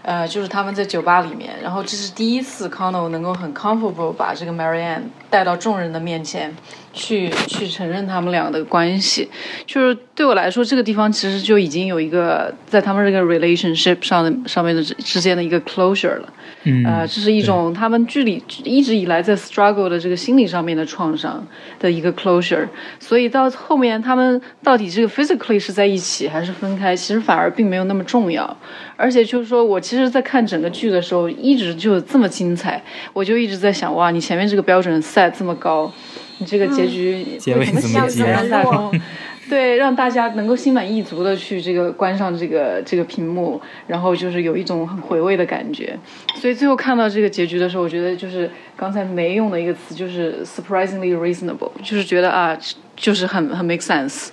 [0.02, 6.54] 呃，就是他们在酒吧里面，然后这是第一次康纳能够很 comfortable 把这个 Marianne 带到众人的面前。
[6.96, 9.28] 去去承认他们俩的关系，
[9.66, 16.32] 就是对我来说，这个地方其实就已经有一个在他们这个 relationship 上的上面的之间的一个 closure 了。
[16.64, 21.46] 嗯，呃，这是一种他们距离一直以来在 struggle 的这个心理上面的创伤
[21.78, 22.66] 的一个 closure。
[22.98, 28.56] 所以到后面他们到底这个 physically 是在一起还是分开，其实反而并没有那么重要。
[28.96, 32.82] 而且就是说我其实，在看整个剧的时候，一直就这么精彩，
[33.12, 35.92] 我就一直在想，哇，你前面这个标准 set 这么高。
[36.38, 39.00] 你这个结局为什么想让大众
[39.48, 45.96] 对让大家能够心满意足的去这个关上这个这个屏幕，然后就是有一种很回味的感觉。
[46.34, 52.58] 所以最后看到这个结局的时候，我觉得就是刚才没用的一个词，就是 surprisingly reasonable，就是觉得啊，
[52.96, 54.30] 就是很很 make sense。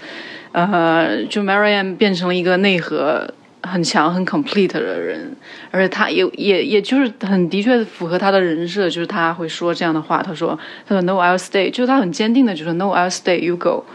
[0.51, 3.31] 呃，就 Marianne 变成了一个内核
[3.63, 5.35] 很强、很 complete 的人，
[5.71, 10.21] 而且他也也也就是很的确符合他的人设，就是他会说这样的话。
[10.21, 13.85] 他说：“他说 No, I'll stay。”就是他很坚定的，就是 No, I'll stay, you go。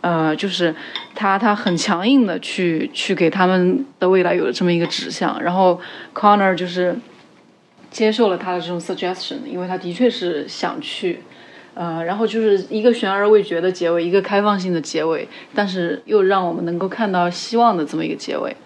[0.00, 0.74] 呃，就是
[1.14, 5.42] 他他很强硬的去去给他们的未来有了这么一个指向。
[5.42, 5.80] 然后
[6.14, 6.96] Connor 就是
[7.90, 11.20] 接受了他的这种 suggestion，因为他的确是想去。
[11.74, 18.56] 呃，然后就是一个悬而未决的结尾，一个开放性的结尾，但是又让我们能够看到希望的这么一个结尾。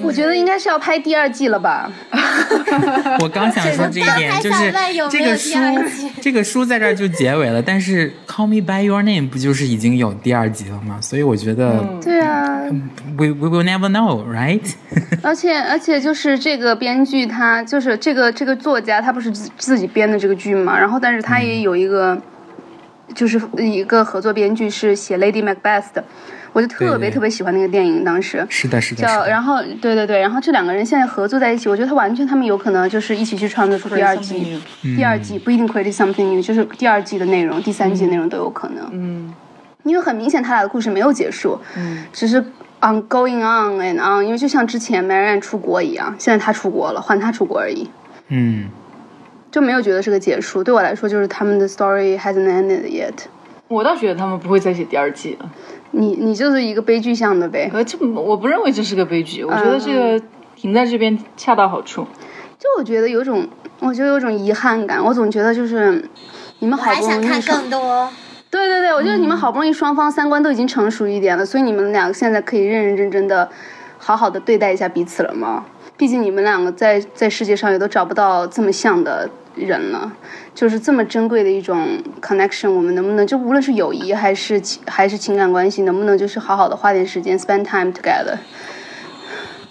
[0.00, 1.90] 我觉得应该是要拍第二季了吧。
[3.20, 4.72] 我刚想说这一点，就是
[5.10, 5.58] 这个书，
[6.22, 10.98] 这个书在这儿就结尾了，但是《Call Me by Your Name》不就是已经有第二集了吗？
[11.00, 12.60] 所以我觉得，对啊
[13.18, 14.62] ，We We will never know, right？
[15.22, 22.20] 而且而且就是这个编剧他就是这个这个作家他不是自自己编的这个剧嘛，然后但是他也有一个
[23.14, 26.02] 就是一个合作编剧是写《Lady Macbeth》的。
[26.52, 29.02] 我就特别特别喜欢那个电影，当时是的，是的。
[29.02, 38.86] 叫然后对对对，然后这两个人现在合作在一起，我觉得他完全他们有可能就是一起去创作出第二季，第二季不一定 create something new，就是第二季的内容、第三季的内容都有可能。
[38.92, 39.32] 嗯，
[39.84, 42.38] 因为很明显他俩的故事没有结束，嗯，只是
[42.80, 47.88] on going on and on，因为就像之前 Marianne 出国一样，现在他出国了，换他出国而已。
[48.28, 48.68] 嗯，
[49.50, 50.62] 就没有觉得是个结束。
[50.62, 53.12] 对我来说，就是他们的 story hasn't ended yet。
[53.68, 55.50] 我倒觉得他们不会再写第二季了。
[55.92, 60.22] 你你就是一个悲剧向的呗，呃，这我不认为这是个悲剧，我觉得这个
[60.54, 62.06] 停在这边恰到好处。
[62.58, 63.48] 就我觉得有种，
[63.80, 66.02] 我觉得有种遗憾感，我总觉得就是
[66.60, 68.08] 你们好不容易看更多。
[68.50, 73.48] 对对对，我觉得你们好不容易双方三观都已经成熟一点了，所以你们两个现在可以认认真真的
[73.98, 75.64] 好好的对待一下彼此了吗？
[75.96, 79.28] 毕竟你们两个在在世界上也都找不到这么像的。
[79.54, 80.10] 人了，
[80.54, 88.36] 就是这么珍贵的一种 connection，我们能不能就无论是友谊还是还是情感关系，能不能就是好好的花点时间 spend time together？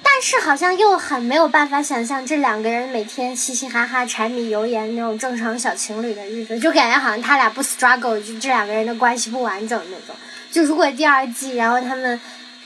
[0.04, 10.16] 但是好像又很没有办法想象这两个人每天嘻嘻哈哈、柴米油盐那种正常小情侣的日子，就感觉好像他俩不 struggle，就这两个人的关系不完整那种。
[10.52, 12.20] 就如果第二季，然后他们。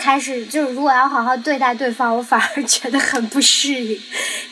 [0.06, 4.00] 开始就是，如果要好好对待对方，我反而觉得很不适应，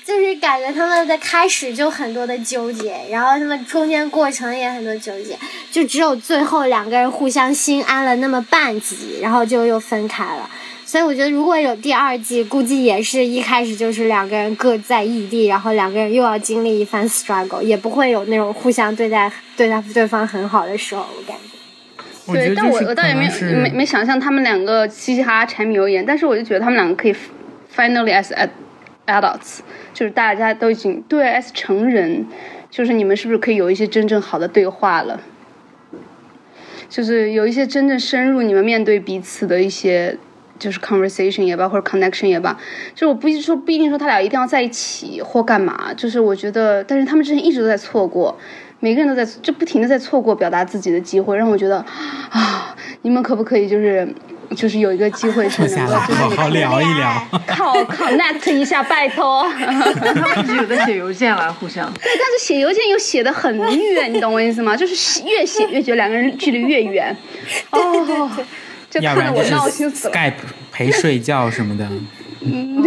[0.03, 5.37] 就是感觉他们的开始就很多的纠结，然后他们中间过程也很多纠结，
[5.71, 10.49] 就只有最后两个人互相心安了那么半集，然后就又分开了。
[10.87, 21.52] 所以我觉得如果有第二季，估计也是一开始就是两个人各在异地，然后两个人又要经历一番 struggle，也不会有那种互相对待对待对方很好的时候，我感觉。
[22.27, 27.15] 对，但我我倒也没没没想象他们两个嘻嘻哈哈柴米油盐，但是我就觉得他们两个可以
[27.75, 28.31] finally as
[29.05, 29.59] adults，
[29.93, 32.25] 就是大家都已经对 as 成人，
[32.69, 35.19] 就是你们是不是可以有一些真正好的对话了？
[36.87, 40.15] 就是有一些真正深入你们面对彼此的一些
[40.59, 42.57] 就是 conversation 也罢或者 connection 也罢，
[42.95, 48.37] 就我不一说不一定说他俩一定要在一起或干嘛，就是我觉得，但是他们之前一直都在错过。
[48.83, 51.77] 每个人都在就不停的在错过表达自己的机会，让我觉得
[52.29, 54.05] 啊，你们可不可以就是
[54.57, 59.49] 就是有一个机会是能够好好聊一聊，靠 connect 一下，拜托。
[59.53, 61.89] 他们有在写邮件了，互相。
[61.93, 63.57] 对，但是写邮件又写的很
[63.93, 64.75] 远，你懂我意思吗？
[64.75, 67.15] 就是越写越觉得两个人距离越远。
[67.69, 68.29] 哦，
[68.91, 70.13] 就看得我闹心死了。
[70.13, 70.33] Skype
[70.73, 71.87] 陪睡觉什么的。
[72.41, 72.83] 嗯。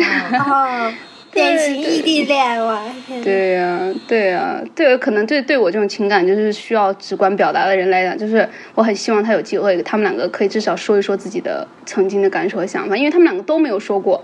[1.36, 2.82] 典型异地恋哇！
[3.22, 14.20] 对呀，对呀，对，可能对对我这种情感就是需要直观表达的人来讲，就是我很希望他有机会，他们两个可以至少说一说自己的曾经的感受和想法，因为他们两个都没有说过，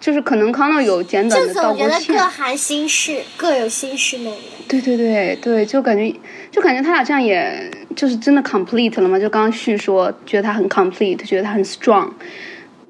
[0.00, 4.38] 就是可能康乐有简短的道过歉，各含心事，各有心事那种。
[4.68, 6.14] 对对对对，就感觉
[6.50, 9.18] 就感觉他俩这样，也就是真的 complete 了嘛？
[9.18, 12.08] 就刚刚叙说，觉得他很 complete，觉得他很 strong，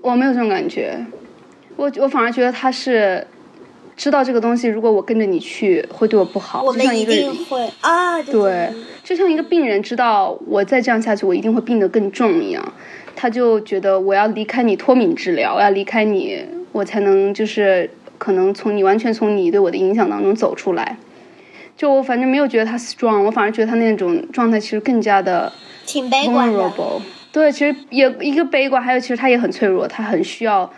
[0.01, 0.97] 我没有这种感觉，
[1.83, 3.27] 我我反而觉得他是。
[3.95, 6.63] 知道这个东西，如果我跟着你去，会对我不好。
[6.63, 8.73] 我们一定会啊，对，
[9.05, 12.73] 就像一个病人知道我再这样下去，我一定会病得更重一样，
[13.15, 20.97] 他就觉得我要离开你脱敏治疗，我要离开你，我才能就是可能从你完全从你对我的影响当中走出来。
[21.77, 25.53] 就我反正没有觉得他 strong，我反而觉得他那种状态其实更加的
[25.85, 26.73] 挺悲观的。
[27.31, 30.69] 对，其实也一个悲观，还有其实他也很脆弱，他很需要。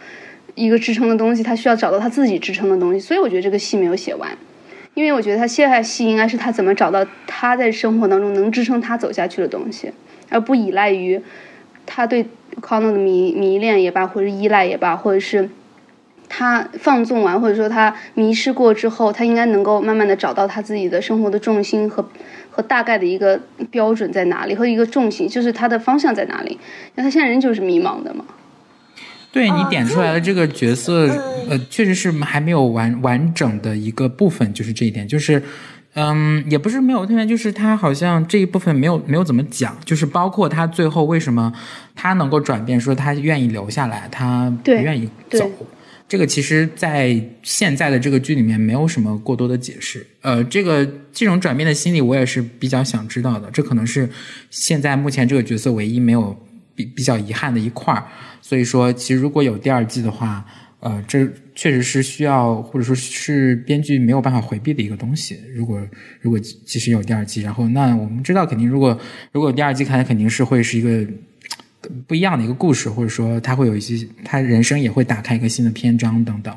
[0.54, 4.30] 一个支撑的东西，他需要找到他自己支撑的东西，所以我觉得这个戏没有写完，
[4.94, 9.90] 因为我觉得他下来戏应该是他怎么找到他在生活当中能支撑他走下去的东西，
[10.28, 11.20] 而不依赖于
[11.86, 12.26] 他对
[12.60, 15.50] Cono 的迷迷恋也罢，或者依赖也罢，或者是
[16.28, 22.08] 他放纵完，或者说他迷失过之后，他应该能够慢慢的找到他自己的生活的重心和
[22.50, 23.40] 和大概的一个
[23.70, 26.58] 标准在哪里，和一个重心就是他的方向在哪里，因
[26.96, 28.24] 为他现在人就是迷茫的嘛。
[29.34, 31.08] 对你点出来的这个角色，
[31.50, 35.42] 呃，确实是还没有完完整的一个部分，就是这一点，就是。
[35.96, 41.52] 嗯，也不是没有特别，就是他好像这一部分没有没有怎么讲，就是包括他最后为什么
[41.94, 45.48] 他能够转变，说他愿意留下来，他不愿意走，
[46.08, 50.04] 这个其实，在现在的这个剧里面没有什么过多的解释。
[50.22, 53.48] 呃，这个这种转变的心理，我也是比较想知道的。
[53.52, 54.10] 这可能是
[54.50, 56.36] 现在目前这个角色唯一没有
[56.74, 58.04] 比比较遗憾的一块儿。
[58.40, 60.44] 所以说，其实如果有第二季的话。
[60.80, 65.40] 呃，这确实是需要，或者说是编剧没有办法回避的一个东西。
[65.54, 65.80] 如果
[66.20, 69.00] 如果其实有第二季，然后那我们知道，肯定如果
[69.32, 71.10] 如果第二季看肯定是会是一个。
[72.06, 76.54] 不一样的一个故事，或者说他会有一些，他人生也会打开一个新的篇章等等。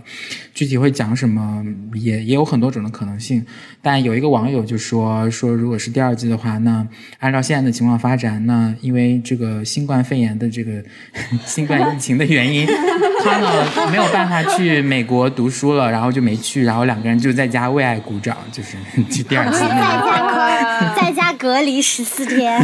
[0.53, 1.63] 具体会讲什么，
[1.93, 3.45] 也也有很多种的可能性。
[3.82, 6.86] 但有一个网友就说说，如果是第二季的话，那
[7.19, 10.84] 按照现在的情况发展，那因为这个新冠肺炎的这个
[11.45, 12.65] 新冠疫情的原因，
[13.23, 18.75] 他呢没有办法去美国读书了，然后就没去，然后两个人就在家为爱鼓掌，就是
[19.23, 19.59] 第二季。
[19.59, 22.59] 在家在家隔离十四天。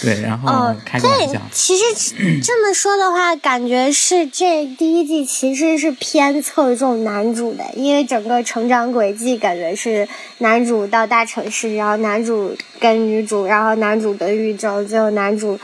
[0.00, 1.40] 对，然后开个玩笑。
[1.52, 1.84] 其实
[2.42, 15.58] 这么说的话，感觉是这第一季其实是偏侧重男主的，因为整个成长轨迹感觉是男主到大城市，然后男主跟女主，然后男主得抑郁症，最后男主。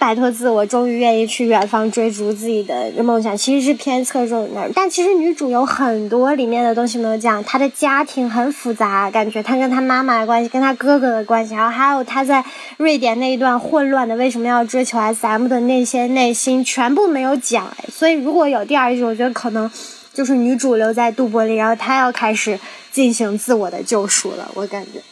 [0.00, 4.70] 摆脱自我，终于愿意去远方追逐自己的梦想，其实是偏侧重那儿。
[4.74, 12.42] 但其实女主有很多里面的东西没有讲，她的家庭很复杂，感觉她跟她妈妈的关系，跟她哥哥的关系，然后还有她在
[12.78, 17.70] 瑞典那一段混乱的为什么要追求 SM 的那些内心，全部没有讲。
[17.92, 19.70] 所以如果有第二季，我觉得可能
[20.14, 22.58] 就是女主留在杜柏林，然后她要开始
[22.90, 24.50] 进行自我的救赎了。
[24.54, 25.02] 我感觉，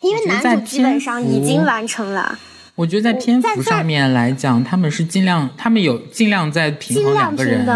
[0.00, 2.38] 因为男主基本上已经完成了。
[2.76, 7.66] 我觉得在篇幅上面来讲，他们是尽量，他们有尽量在平衡两个人，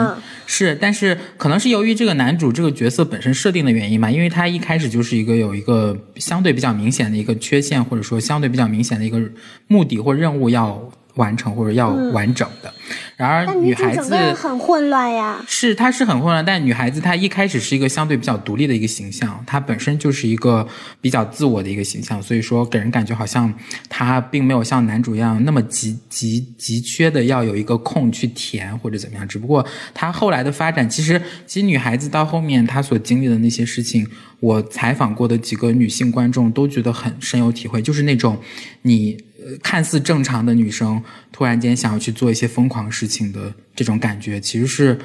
[0.46, 9.20] 是，但是可能是由于这个男主这个角色本身设定的原因嘛，因为他一开始就是一个有一个相对比较明显的一个缺陷，或者说相对比较明显的一个
[9.66, 10.90] 目的或任务要。
[11.17, 12.73] 完成或者要完整的，
[13.17, 15.43] 然而女孩子很混乱呀。
[15.47, 20.67] 是，她是很混乱，但女孩子她一开始是一个相对比较独立的一个形象，她本身就是一个
[21.01, 23.53] 比较自我的一个形象，所以说给人感觉好像
[23.89, 29.27] 她并没有像男主一样那么急急急缺的要有一个空去填或者怎么样。
[29.27, 34.07] 只不过她后来的发展，其实其实女孩子到后面她所经历的那些事情，
[34.39, 38.39] 我采访过的几个女性观众都觉得很深有体会，就是那种
[38.83, 39.19] 你。
[39.62, 44.99] 看似正常的女生，突然间想要去做一些疯狂事情的这种感觉，其实是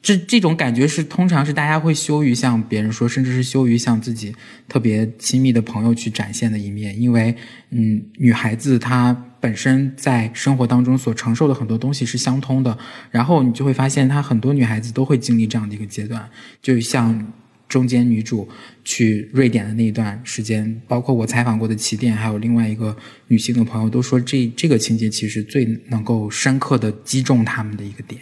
[0.00, 4.34] 这这种感觉是通常是大家会羞于向别人说，甚至是羞于向自己
[4.68, 7.34] 特别亲密的朋友去展现的一面，因为
[7.70, 12.76] 嗯，女孩子她本身在生活当中所承受的很多东西是相通的，
[13.10, 16.28] 然后你就会发现，她很多女孩子都会经历这样的一个阶段，
[16.60, 17.32] 就像。
[17.72, 18.46] 中间女主
[18.84, 22.94] 去瑞典的那一段时间，包括我采访过的起点，还有另外一个
[23.28, 28.20] 女性的朋友都说，这这个情节其实最能够深刻的击中他们的一个点。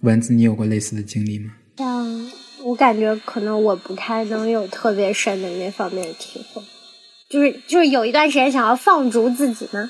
[0.00, 1.52] 蚊子，你有过类似的经历吗？
[1.76, 2.30] 像
[2.64, 6.60] 我感觉可能我不太能有特别深的那方面的体会，
[7.30, 9.88] 就是就是有一段时间想要放逐自己吗？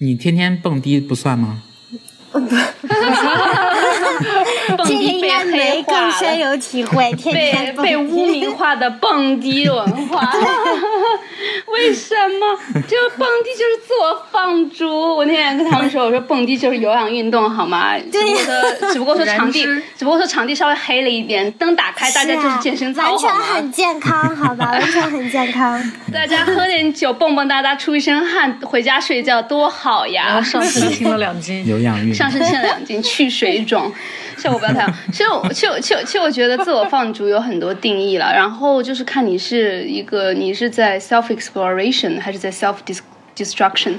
[0.00, 1.62] 你天天蹦迪不算吗？
[2.30, 2.38] 不，
[4.84, 7.12] 这个应该没更深有体会。
[7.32, 10.30] 被被污名化的蹦迪文化，
[11.68, 12.80] 为什么？
[12.82, 15.16] 就蹦迪就是自我放逐。
[15.16, 17.94] 我那天跟他们说，我说蹦迪就是有氧运动，好吗？
[18.10, 18.54] 只不过说，
[18.92, 19.64] 只不过说场地，
[19.96, 24.70] 只不过说场地稍微黑了一点，灯打开，大家就是健身操，完全很健康，好吧？
[24.72, 25.80] 完全很健康。
[26.12, 30.40] 大家喝点酒，蹦蹦哒哒，出一身汗，回家睡觉多好呀！
[30.42, 32.14] 上身轻了两斤，有氧运动。
[32.14, 33.92] 上身欠两斤，去水肿，
[34.38, 34.92] 效果不要太好。
[35.12, 38.32] 其实，其实，其实，其实，我觉得自我放逐有很多定义了。
[38.32, 42.76] 然后就是看你是一个，你是在 self exploration 还是在 self
[43.36, 43.94] destruction，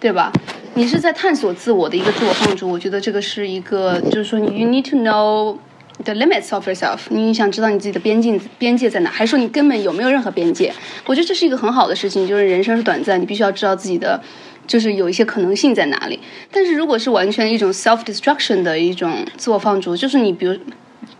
[0.00, 0.32] 对吧？
[0.74, 2.70] 你是在探索自我的一个自我放逐。
[2.70, 5.56] 我觉得这个是一个，就是说 you need to know
[6.04, 7.00] the limits of yourself。
[7.08, 10.72] 你想知道你自己的边境边界在哪，还是说你根本有没有任何边界？
[11.06, 14.20] 我觉得这是一个很好的事情，就是人生是短暂，你必须要知道自己的。
[14.64, 16.20] 就是有一些可能性在哪里，
[16.52, 20.56] 但是如果是完全一种 self destruction 的一种自我放逐，就是你比如，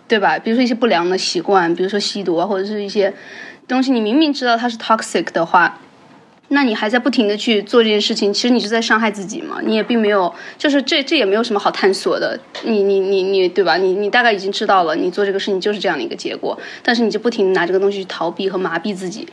[0.07, 0.39] 对吧？
[0.39, 3.13] 比如说一些不良的习惯，比如说吸毒啊，或者是一些
[3.67, 5.77] 东西，你明明知道它是 toxic 的话，
[6.53, 9.59] 那你还在不停的去做这件事情，其实你是在伤害自己嘛？
[9.65, 13.77] 你也并没有，就是这这也没有什么好探索的，你你你你对吧？
[13.77, 19.27] 你你大概已经知道了，你做这个事情就是这样的一个结果，但是你就不停的拿这个东西去逃避和麻痹自己，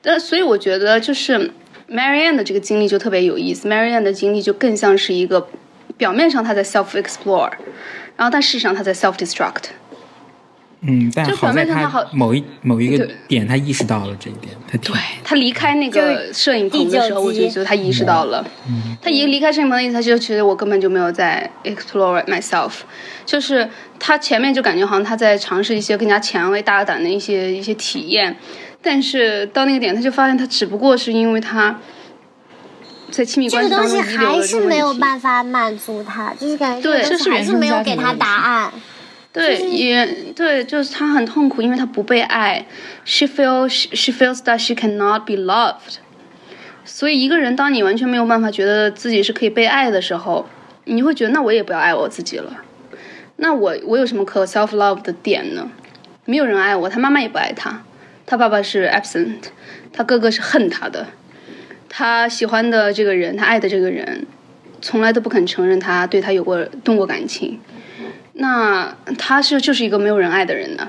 [0.00, 1.50] 但所以我觉得就是。
[1.90, 5.48] Marianne 的这个经历就特别有意思，Marianne 的经历就更像是一个
[5.96, 7.50] 表面上他在 self explore，
[8.14, 9.70] 然后但事实上他在 self destruct。
[10.80, 18.46] 嗯，但就好在表面上他好某一某一个点，他意识到了这一点，他对他离开那个摄影棚的时候，我就觉得他意识到了。
[19.02, 22.70] 他一离开摄影棚的意思，他就觉得我根本就没有在 explore myself，
[23.26, 23.68] 就是
[23.98, 28.36] 他前面就感觉好像他在尝试一些更加前卫、大胆的一些一些体验，
[28.80, 31.76] 但是到那个点，他就发现他只不过是因为他
[33.10, 34.94] 在亲密关系当个东西还中遗留了这是没有。
[34.94, 38.72] 办法满足他，就是感觉对这个东西还是没有给他答案。
[39.32, 42.64] 对，也对，就是他很痛苦，因为他不被爱。
[43.04, 45.98] She feels she, she feels that she cannot be loved。
[46.84, 50.48] 所以一个人，当你完全没有办法觉得自己是可以被爱的时候，
[50.84, 52.62] 你会觉得那我也不要爱我自己了。
[53.36, 55.70] 那我我有什么可 self love 的点呢？
[56.24, 57.82] 没有人爱我，他妈妈也不爱他，
[58.26, 59.36] 他爸爸是 absent，
[59.92, 61.06] 他哥哥是恨他的，
[61.88, 64.26] 他喜欢的这个人，他爱的这个人，
[64.80, 67.60] 从来都不肯承认他对他有过动过感情。
[68.40, 70.88] 那他是就是一个没有人爱的人呢。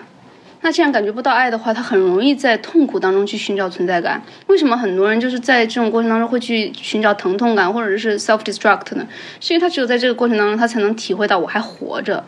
[0.62, 4.22] 那既然感觉不到爱的话，他很容易在痛苦当中去寻找存在感。
[4.48, 9.08] 为什么很多人就是在这种过程当中会去寻找疼痛感，或者是 self destruct 呢？
[9.40, 12.24] 是因为他只有在这个过程当中，他才能体会到我还活着。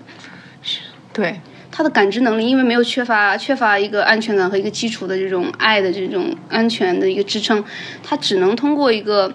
[1.13, 7.63] 对，他的感知能力，因为没有缺乏缺乏一个安全感和一个基础的这种爱的这种安全的一个支撑，
[8.01, 9.31] 他只能通过一个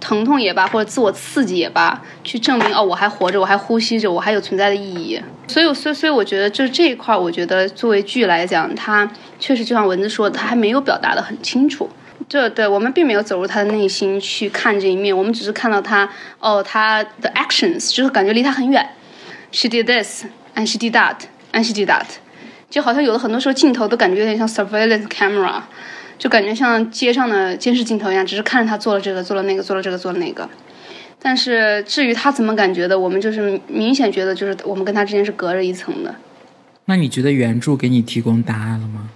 [0.00, 5.20] 疼痛也罢，或者自我刺激也罢，去证明哦，我还活着，我还呼吸着，我还有存在的意义。
[5.48, 11.88] 所以，所以，所以，我觉得就是这一块，我觉得作为剧来讲，它确实就像文字说的，它还没有表达的很清楚。
[12.28, 16.08] 这对我们并没有走入他的内心去看这一面，我们只是看到他
[16.40, 18.84] 哦，他的 actions 就是感觉离他很远。
[19.52, 20.24] She did this
[20.56, 21.18] and she did that
[21.52, 22.06] and she did that，
[22.68, 25.60] 就好像有的很多时候镜头都感觉有点像 surveillance camera，
[26.18, 30.48] 就感觉像街上的监视镜头一样，只是看着他做了这个，做了那个，做了这个，做了那个。
[31.20, 36.14] 但是至于他怎么感觉的，我们就是明显觉得就是我们跟他之间是隔着一层的。
[36.84, 39.08] 那你觉得原著给你提供答案了吗？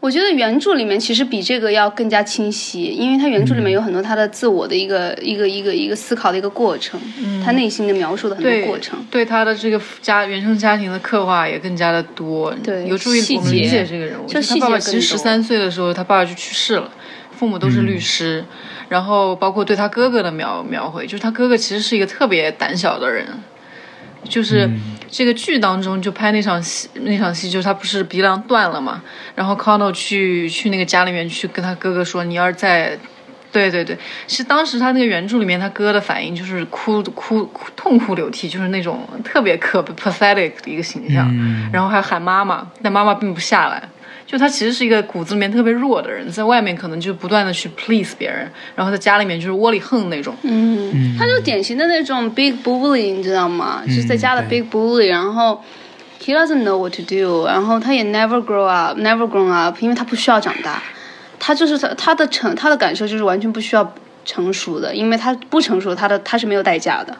[0.00, 6.98] 我觉得原著里面其实比这个要更加清晰，因为他原著里面有很多他的自我的一个、一个一个一个思考的一个过程，
[7.44, 8.98] 他内心的描述的很多过程。
[9.10, 14.26] 对他的这个家原生家庭的刻画也更加的多，对有助于我们理解这个人物。
[14.26, 16.90] 就他爸爸其实十三岁的时候，他爸爸就去世了，
[17.32, 18.42] 父母都是律师，
[18.88, 23.26] 然后包括对他哥哥的描描绘，就是他哥哥其实是一个特别胆小的人，
[24.24, 24.70] 就是
[25.08, 29.02] 这个剧当中就拍那场戏，那场戏就是他不是鼻梁断了嘛，
[29.34, 32.98] 然后 Connell 去去那个家里面去跟他哥哥说，你要是再
[33.52, 33.98] 对对对，
[34.28, 41.28] 是当时他那个原著里面，他哥的反应就是哭哭哭痛哭流涕，就是那种特别可 pathetic 的一个形象，
[41.72, 43.88] 然后还喊妈妈，但妈妈并不下来。
[44.30, 50.32] 就他其实是一个骨子里面特别弱的人，在外面可能就不断的去 please 别人，然后在家里面就是窝里横那种。
[50.42, 53.82] 嗯，他就典型的那种 big bully，你知道吗？
[53.84, 55.60] 就是在家的 big bully，然后
[56.22, 60.80] he doesn't know what to do，然后他也 never grow up，never grown up，因为他不需要长大，
[61.40, 63.92] 他就是他他的成他的感受就是完全不需要
[64.24, 67.16] 成熟的，因为他不成熟，他的他是没有代价的。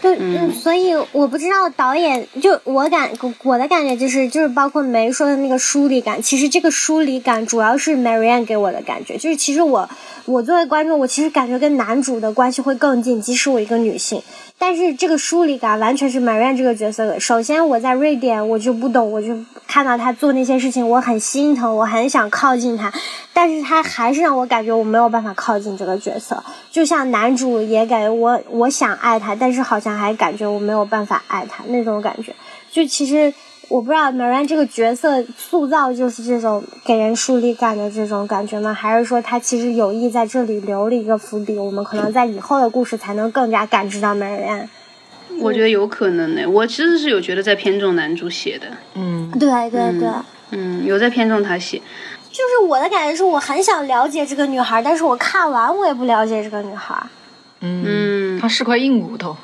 [0.00, 3.10] 对，嗯，所以我不知道导演就我感
[3.42, 9.88] 我的感觉就是就是包括梅说的那个疏离感，其实这个疏离感主要是 Marianne 给我的感觉，就是其实我
[10.24, 14.22] 我作为观众，我其实感觉跟男主的关系会更近，即使我一个女性，
[14.58, 17.20] 但是这个疏离感完全是 Marian 这个角色的。
[17.20, 19.36] 首先我在瑞典我就不懂，我就
[19.66, 22.92] 看到他做那些事情，我很心疼，我很想靠近他，
[23.32, 32.34] 但是他还是让我感觉我没有办法靠近这个角色，就像男主也感觉我我想爱他，但是好像还感觉我没有办法爱他那种感觉。
[32.70, 33.32] 就其实
[33.68, 38.72] 我不知道 Marianne 这个角色塑造就是这种给人疏离感的这种感觉吗？
[38.72, 44.68] 还是说他其实有意在这里留了一个伏笔，我们可能在以后的故事才能更加感知到 Marianne？
[45.40, 50.08] 我觉得有可能呢，我其实是有觉得在偏重男主写的，嗯，对对对。
[50.50, 51.80] 嗯，有在偏重他写。
[52.30, 56.96] 就是我的感觉是我很想了解这个女孩，但是我看完我也不了解这个女孩，
[57.60, 59.36] 嗯，她是块硬骨头，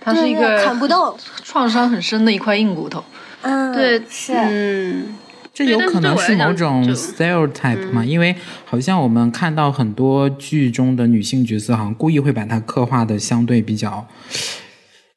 [0.00, 1.16] 她是一个砍不动。
[1.44, 3.04] 创伤很深的一块硬骨头。
[3.42, 5.14] 嗯，对，是，嗯，
[5.52, 8.04] 这有可能是某种 stereotype 嘛？
[8.04, 8.34] 因为
[8.64, 14.06] 好像我们看到很多剧中的女性角色，好像故意会把她刻画的相对比较。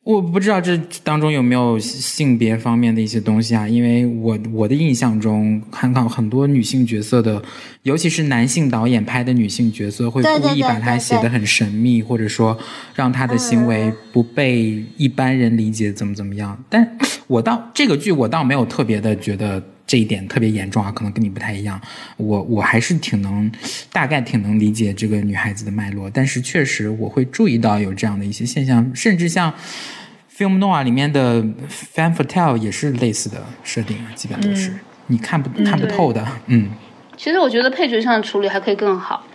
[0.03, 3.65] 我不知道这当中有没有性别方面的一些东西啊？
[3.65, 7.41] 因为我我的印象中，看到很多女性角色的，
[7.83, 12.57] 尤其是男性导演拍的女性角色，会故意把她写的很神秘，或者说
[12.93, 16.61] 让她的行为不被一般人理解，怎么怎么样。
[16.69, 16.97] 但
[17.27, 21.79] 我倒这个剧我倒没有特别的觉得这一点特别严重啊，可能跟你不太一样。
[22.17, 23.51] 我我还是挺能，
[23.91, 29.51] 大概挺能理解这个女孩子的脉络，但是确实我会注意到有这样的一些现象，甚至像
[30.35, 34.73] 《Film Noir》里面的 Fan Fatale 也是类似的设定啊，基本都是、
[35.07, 36.71] 你看不看不透的，嗯。
[37.15, 39.25] 其实我觉得配角上的处理还可以更好，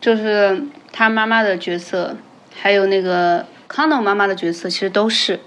[0.00, 0.62] 就是
[0.92, 2.14] 他妈妈的角色，
[2.54, 5.40] 还有那个康诺妈妈的角色，其实都是。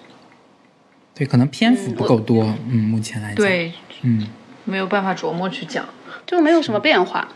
[1.13, 3.71] 对，可能篇幅不够多，嗯，目前来讲，对，
[4.03, 4.27] 嗯。
[4.65, 5.85] 没有办法琢磨去讲。
[6.25, 7.27] 就没有什么变化。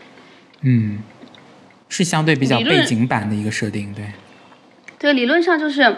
[0.62, 1.00] 嗯，
[1.90, 4.04] 是相对比较背景版的一个设定，对，
[4.98, 5.96] 对，理论上就是，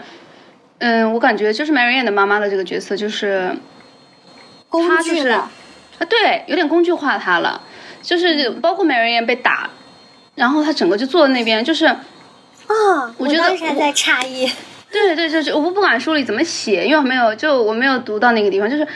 [0.78, 3.56] 嗯，我感觉就是 Marianne 的妈妈的这个角色，就是
[4.68, 5.50] 工她就是具的，啊，
[6.08, 7.62] 对，有点工具化她了，
[8.02, 9.70] 就是包括 Marianne 被打，
[10.34, 11.96] 然后她整个就坐在那边，就是啊，
[13.16, 14.50] 我觉得我当时还在诧异，
[14.92, 18.86] 对对，就是我不管书里怎么写，因为我没有，就我没有读到那个地方，就是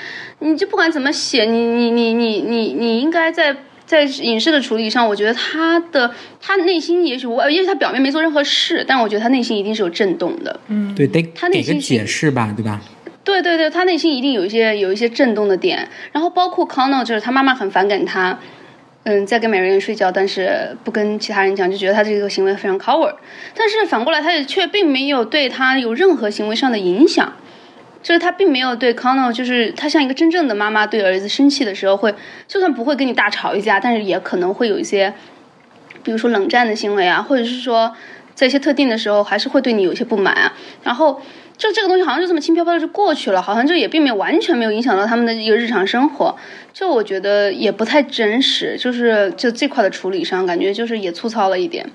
[0.41, 10.61] 你就不管怎么写，你你你你你你应该在在影视的处理上，我觉得他的他内心也许我，也许他表面没做任何事，但我觉得他内心一定是有震动的。
[10.69, 12.81] 嗯对，得他内给个心解释吧，对吧？
[13.23, 18.39] 对对对，他内心一定有一些有一些震动的点，然后包括 Connell，就是他妈妈很反感他，
[19.07, 23.15] 嗯，在跟美人睡觉，但是不跟其他人讲，就觉得他这个行为非常 coward，
[23.55, 27.35] 但是反过来他也却并没有对他有任何行为上的影响，
[28.03, 32.15] 就是他并没有对 Connell，就是他像一个真正的妈妈对儿子生气的时候会，
[32.49, 35.13] 就算不会跟你大吵一架，但是也可能会有一些，
[36.03, 37.95] 比如说冷战的行为啊，或者是说
[38.35, 41.21] 在一些特定的时候还是会对你有些不满啊，然后。
[41.57, 46.37] 就这个东西好像就这么轻飘飘的就过去了，好像就也并没有完全没有影响到他们的一个日常生活，
[46.73, 51.89] 就我觉得也不太真实，就是就这块的处理上感觉就是也粗糙了一点。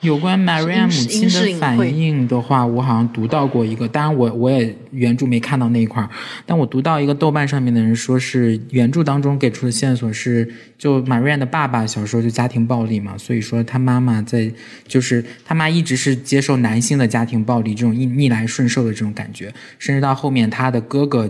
[0.00, 6.08] 有关 Marianne 母亲的反应的话，我好像读到过一个，当然我我也原著没看到那一块儿，
[6.46, 14.52] 但我读到一个豆瓣上面的人说是原著当中给出的线索是，就 Marianne 的爸爸小时候就家庭暴力嘛，所以说他妈妈在
[14.86, 21.28] 就是他妈一直是接受男性的家庭暴力这种逆逆来顺受的这种感觉，甚至到后面他的哥哥。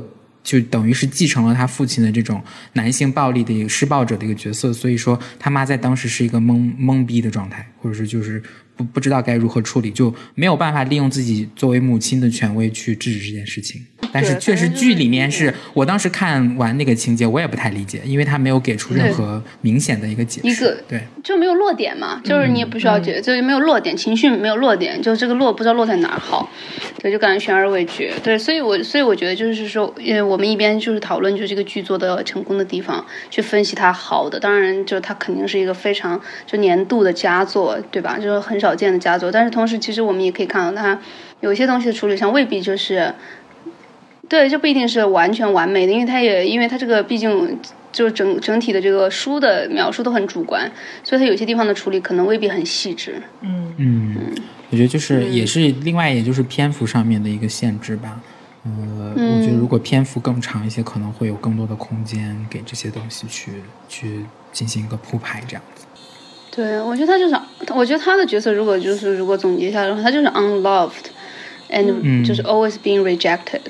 [0.49, 2.43] 就等于是继承了他父亲的这种
[2.73, 8.43] 男性暴力的一个施暴者的一个角色，所以说他妈在当时是一个懵懵逼的状态，或者是就是
[8.79, 13.85] 不不知道该如何处理，就没有办法利用自己作为母亲的权威去制止这件事情。
[14.11, 20.49] 但是确实剧里面是我当时看完那个情节，我也不太理解，因为他没有给出任何明显的一个解释。
[20.49, 26.49] 一个对，就没有落点嘛，就是你也不需要觉，就是没有落点，情绪没有落点，就这个落不知道落在哪儿好，
[27.03, 38.17] 对，就感觉悬而未决，对，所以我所以我觉得就是说，呃，我们一边就是讨论就是这个剧做的成功的地方，去分析它好的，当然就是它肯定是一个非常就年度的佳作，对吧？
[38.17, 40.99] 就是很少见的佳作，但是同时其实我们也可以看到它
[41.41, 43.15] 有些东西的处理上未必就是。
[44.29, 47.59] 对，这不一定是完全完美的，因为它也因为它这个毕竟
[47.91, 50.71] 就整整体的这个书的描述都很主观，
[51.03, 53.23] 所以它有些地方的处理可能未必很细致。
[53.41, 54.15] 嗯，
[54.69, 58.21] 我觉得就是也是另外也就是篇幅上面的一个限制吧。
[58.65, 63.51] 呃，我觉得如果篇幅更长一些，可能会有更多的空间给这些东西去
[63.89, 65.78] 去进行一个铺排，这样子。
[66.51, 67.37] 对，我觉得他就是，
[67.75, 73.61] 我觉得他的角色如果就是如果总结一下的话，他就是 unloved，and、嗯就是 always being rejected，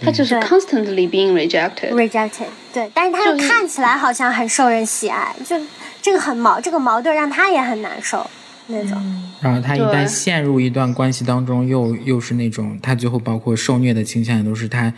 [0.00, 1.92] 他就是 constantly being rejected。
[1.92, 5.56] rejected，对，但是他又看起来好像很受人喜爱，就
[6.00, 8.24] 这个很矛，这个矛盾让他也很难受
[8.68, 8.96] 那种。
[9.40, 14.92] 然后他一旦陷入一段关系当中，又又是那种他最后包括受虐的倾向，也都是他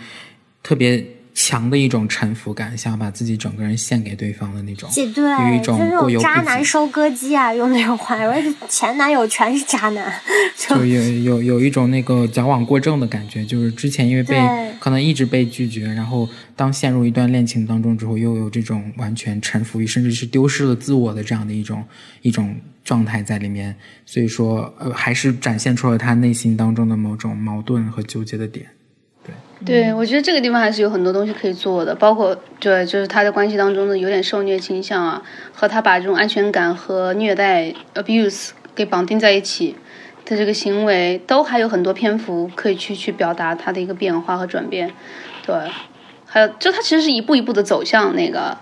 [0.62, 1.02] 特别
[1.38, 5.78] 强的一种臣服感，想要把自己整个人献给对方的那种，对，有一种
[6.18, 6.64] 渣男。
[6.64, 8.34] 收割机啊，用那种话，我
[8.70, 10.10] 前男友全是渣男，
[10.56, 14.34] 就就有有有一种那个矫枉过正的感觉，就是之前因为被
[14.80, 16.26] 可能一直被拒绝，然后
[16.56, 21.84] 当陷入一段恋情当中之后，又有这种完全臣服于甚至是丢失了自我的这样的一种
[22.22, 23.76] 一种状态在里面，
[24.06, 28.66] 所以说呃还是展现出了他内心当中的某种矛盾和纠结的点。
[29.64, 35.22] 对，我觉得这个地方还是有很多东西可以做的，包括对，就是他在关系当中的有点受虐倾向啊，
[35.54, 39.74] 和他把这种安全感和虐待 abuse 给绑定在一起
[40.26, 44.92] 的这个行为，都还有很多篇幅可以去去表达他的一个变化和转变。
[45.46, 45.54] 对，
[46.26, 48.58] 还有就他其实是一步一步的走向那个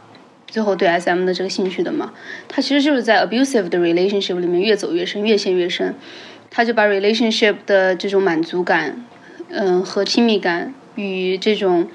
[0.46, 2.12] 最后对 SM 的这个兴趣的嘛，
[2.48, 5.92] 他其实就是在 abusive 的 relationship 里面越走越深，越陷越深，
[6.50, 9.04] 他就把 relationship 的这种满足感，
[9.48, 11.88] 嗯、和亲密感与这种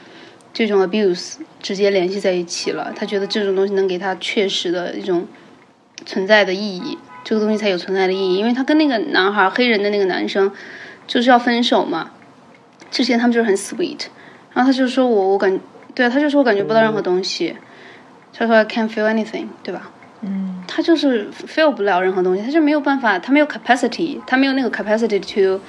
[0.53, 2.93] 这种 abuse 直接联系在一起了。
[2.95, 5.27] 他觉得这种东西能给他确实的一种
[6.05, 8.37] 存在的意义，这个东西才有存在的意义。
[8.37, 10.51] 因为他跟那个男孩黑人的那个男生
[11.07, 12.11] 就是要分手嘛，
[12.89, 14.07] 之前他们就是很 sweet，
[14.53, 15.59] 然后他就说我我感
[15.93, 17.55] 对啊，他就说我感觉不到任何东西。
[18.31, 19.91] 他说 I can't feel anything，对吧？
[20.22, 25.61] 嗯，他就是 feel 不了任何东西，他就没有办法，他没有 capacity，他没有那个 capacity to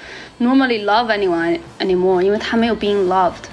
[0.44, 3.46] normally love anyone anymore，因为他没有 being loved，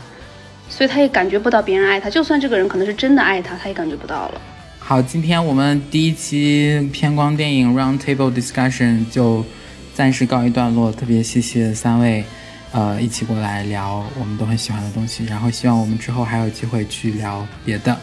[0.68, 4.41] 所以他也感觉不到别人爱他，就算这个人可能是真的爱他，他也感觉不到了。
[4.80, 9.45] 好，今天我们第一期偏光电影 Round Table Discussion 就
[9.93, 12.24] 暂时告一段落，特别谢谢三位，
[12.72, 17.95] 呃，一起过来聊我们都很喜欢的东西，然后希望我们之后还有机会去聊别的。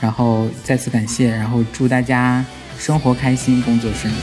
[0.00, 2.44] 然后再次感谢，然后祝大家
[2.78, 4.16] 生活开心，工作顺利。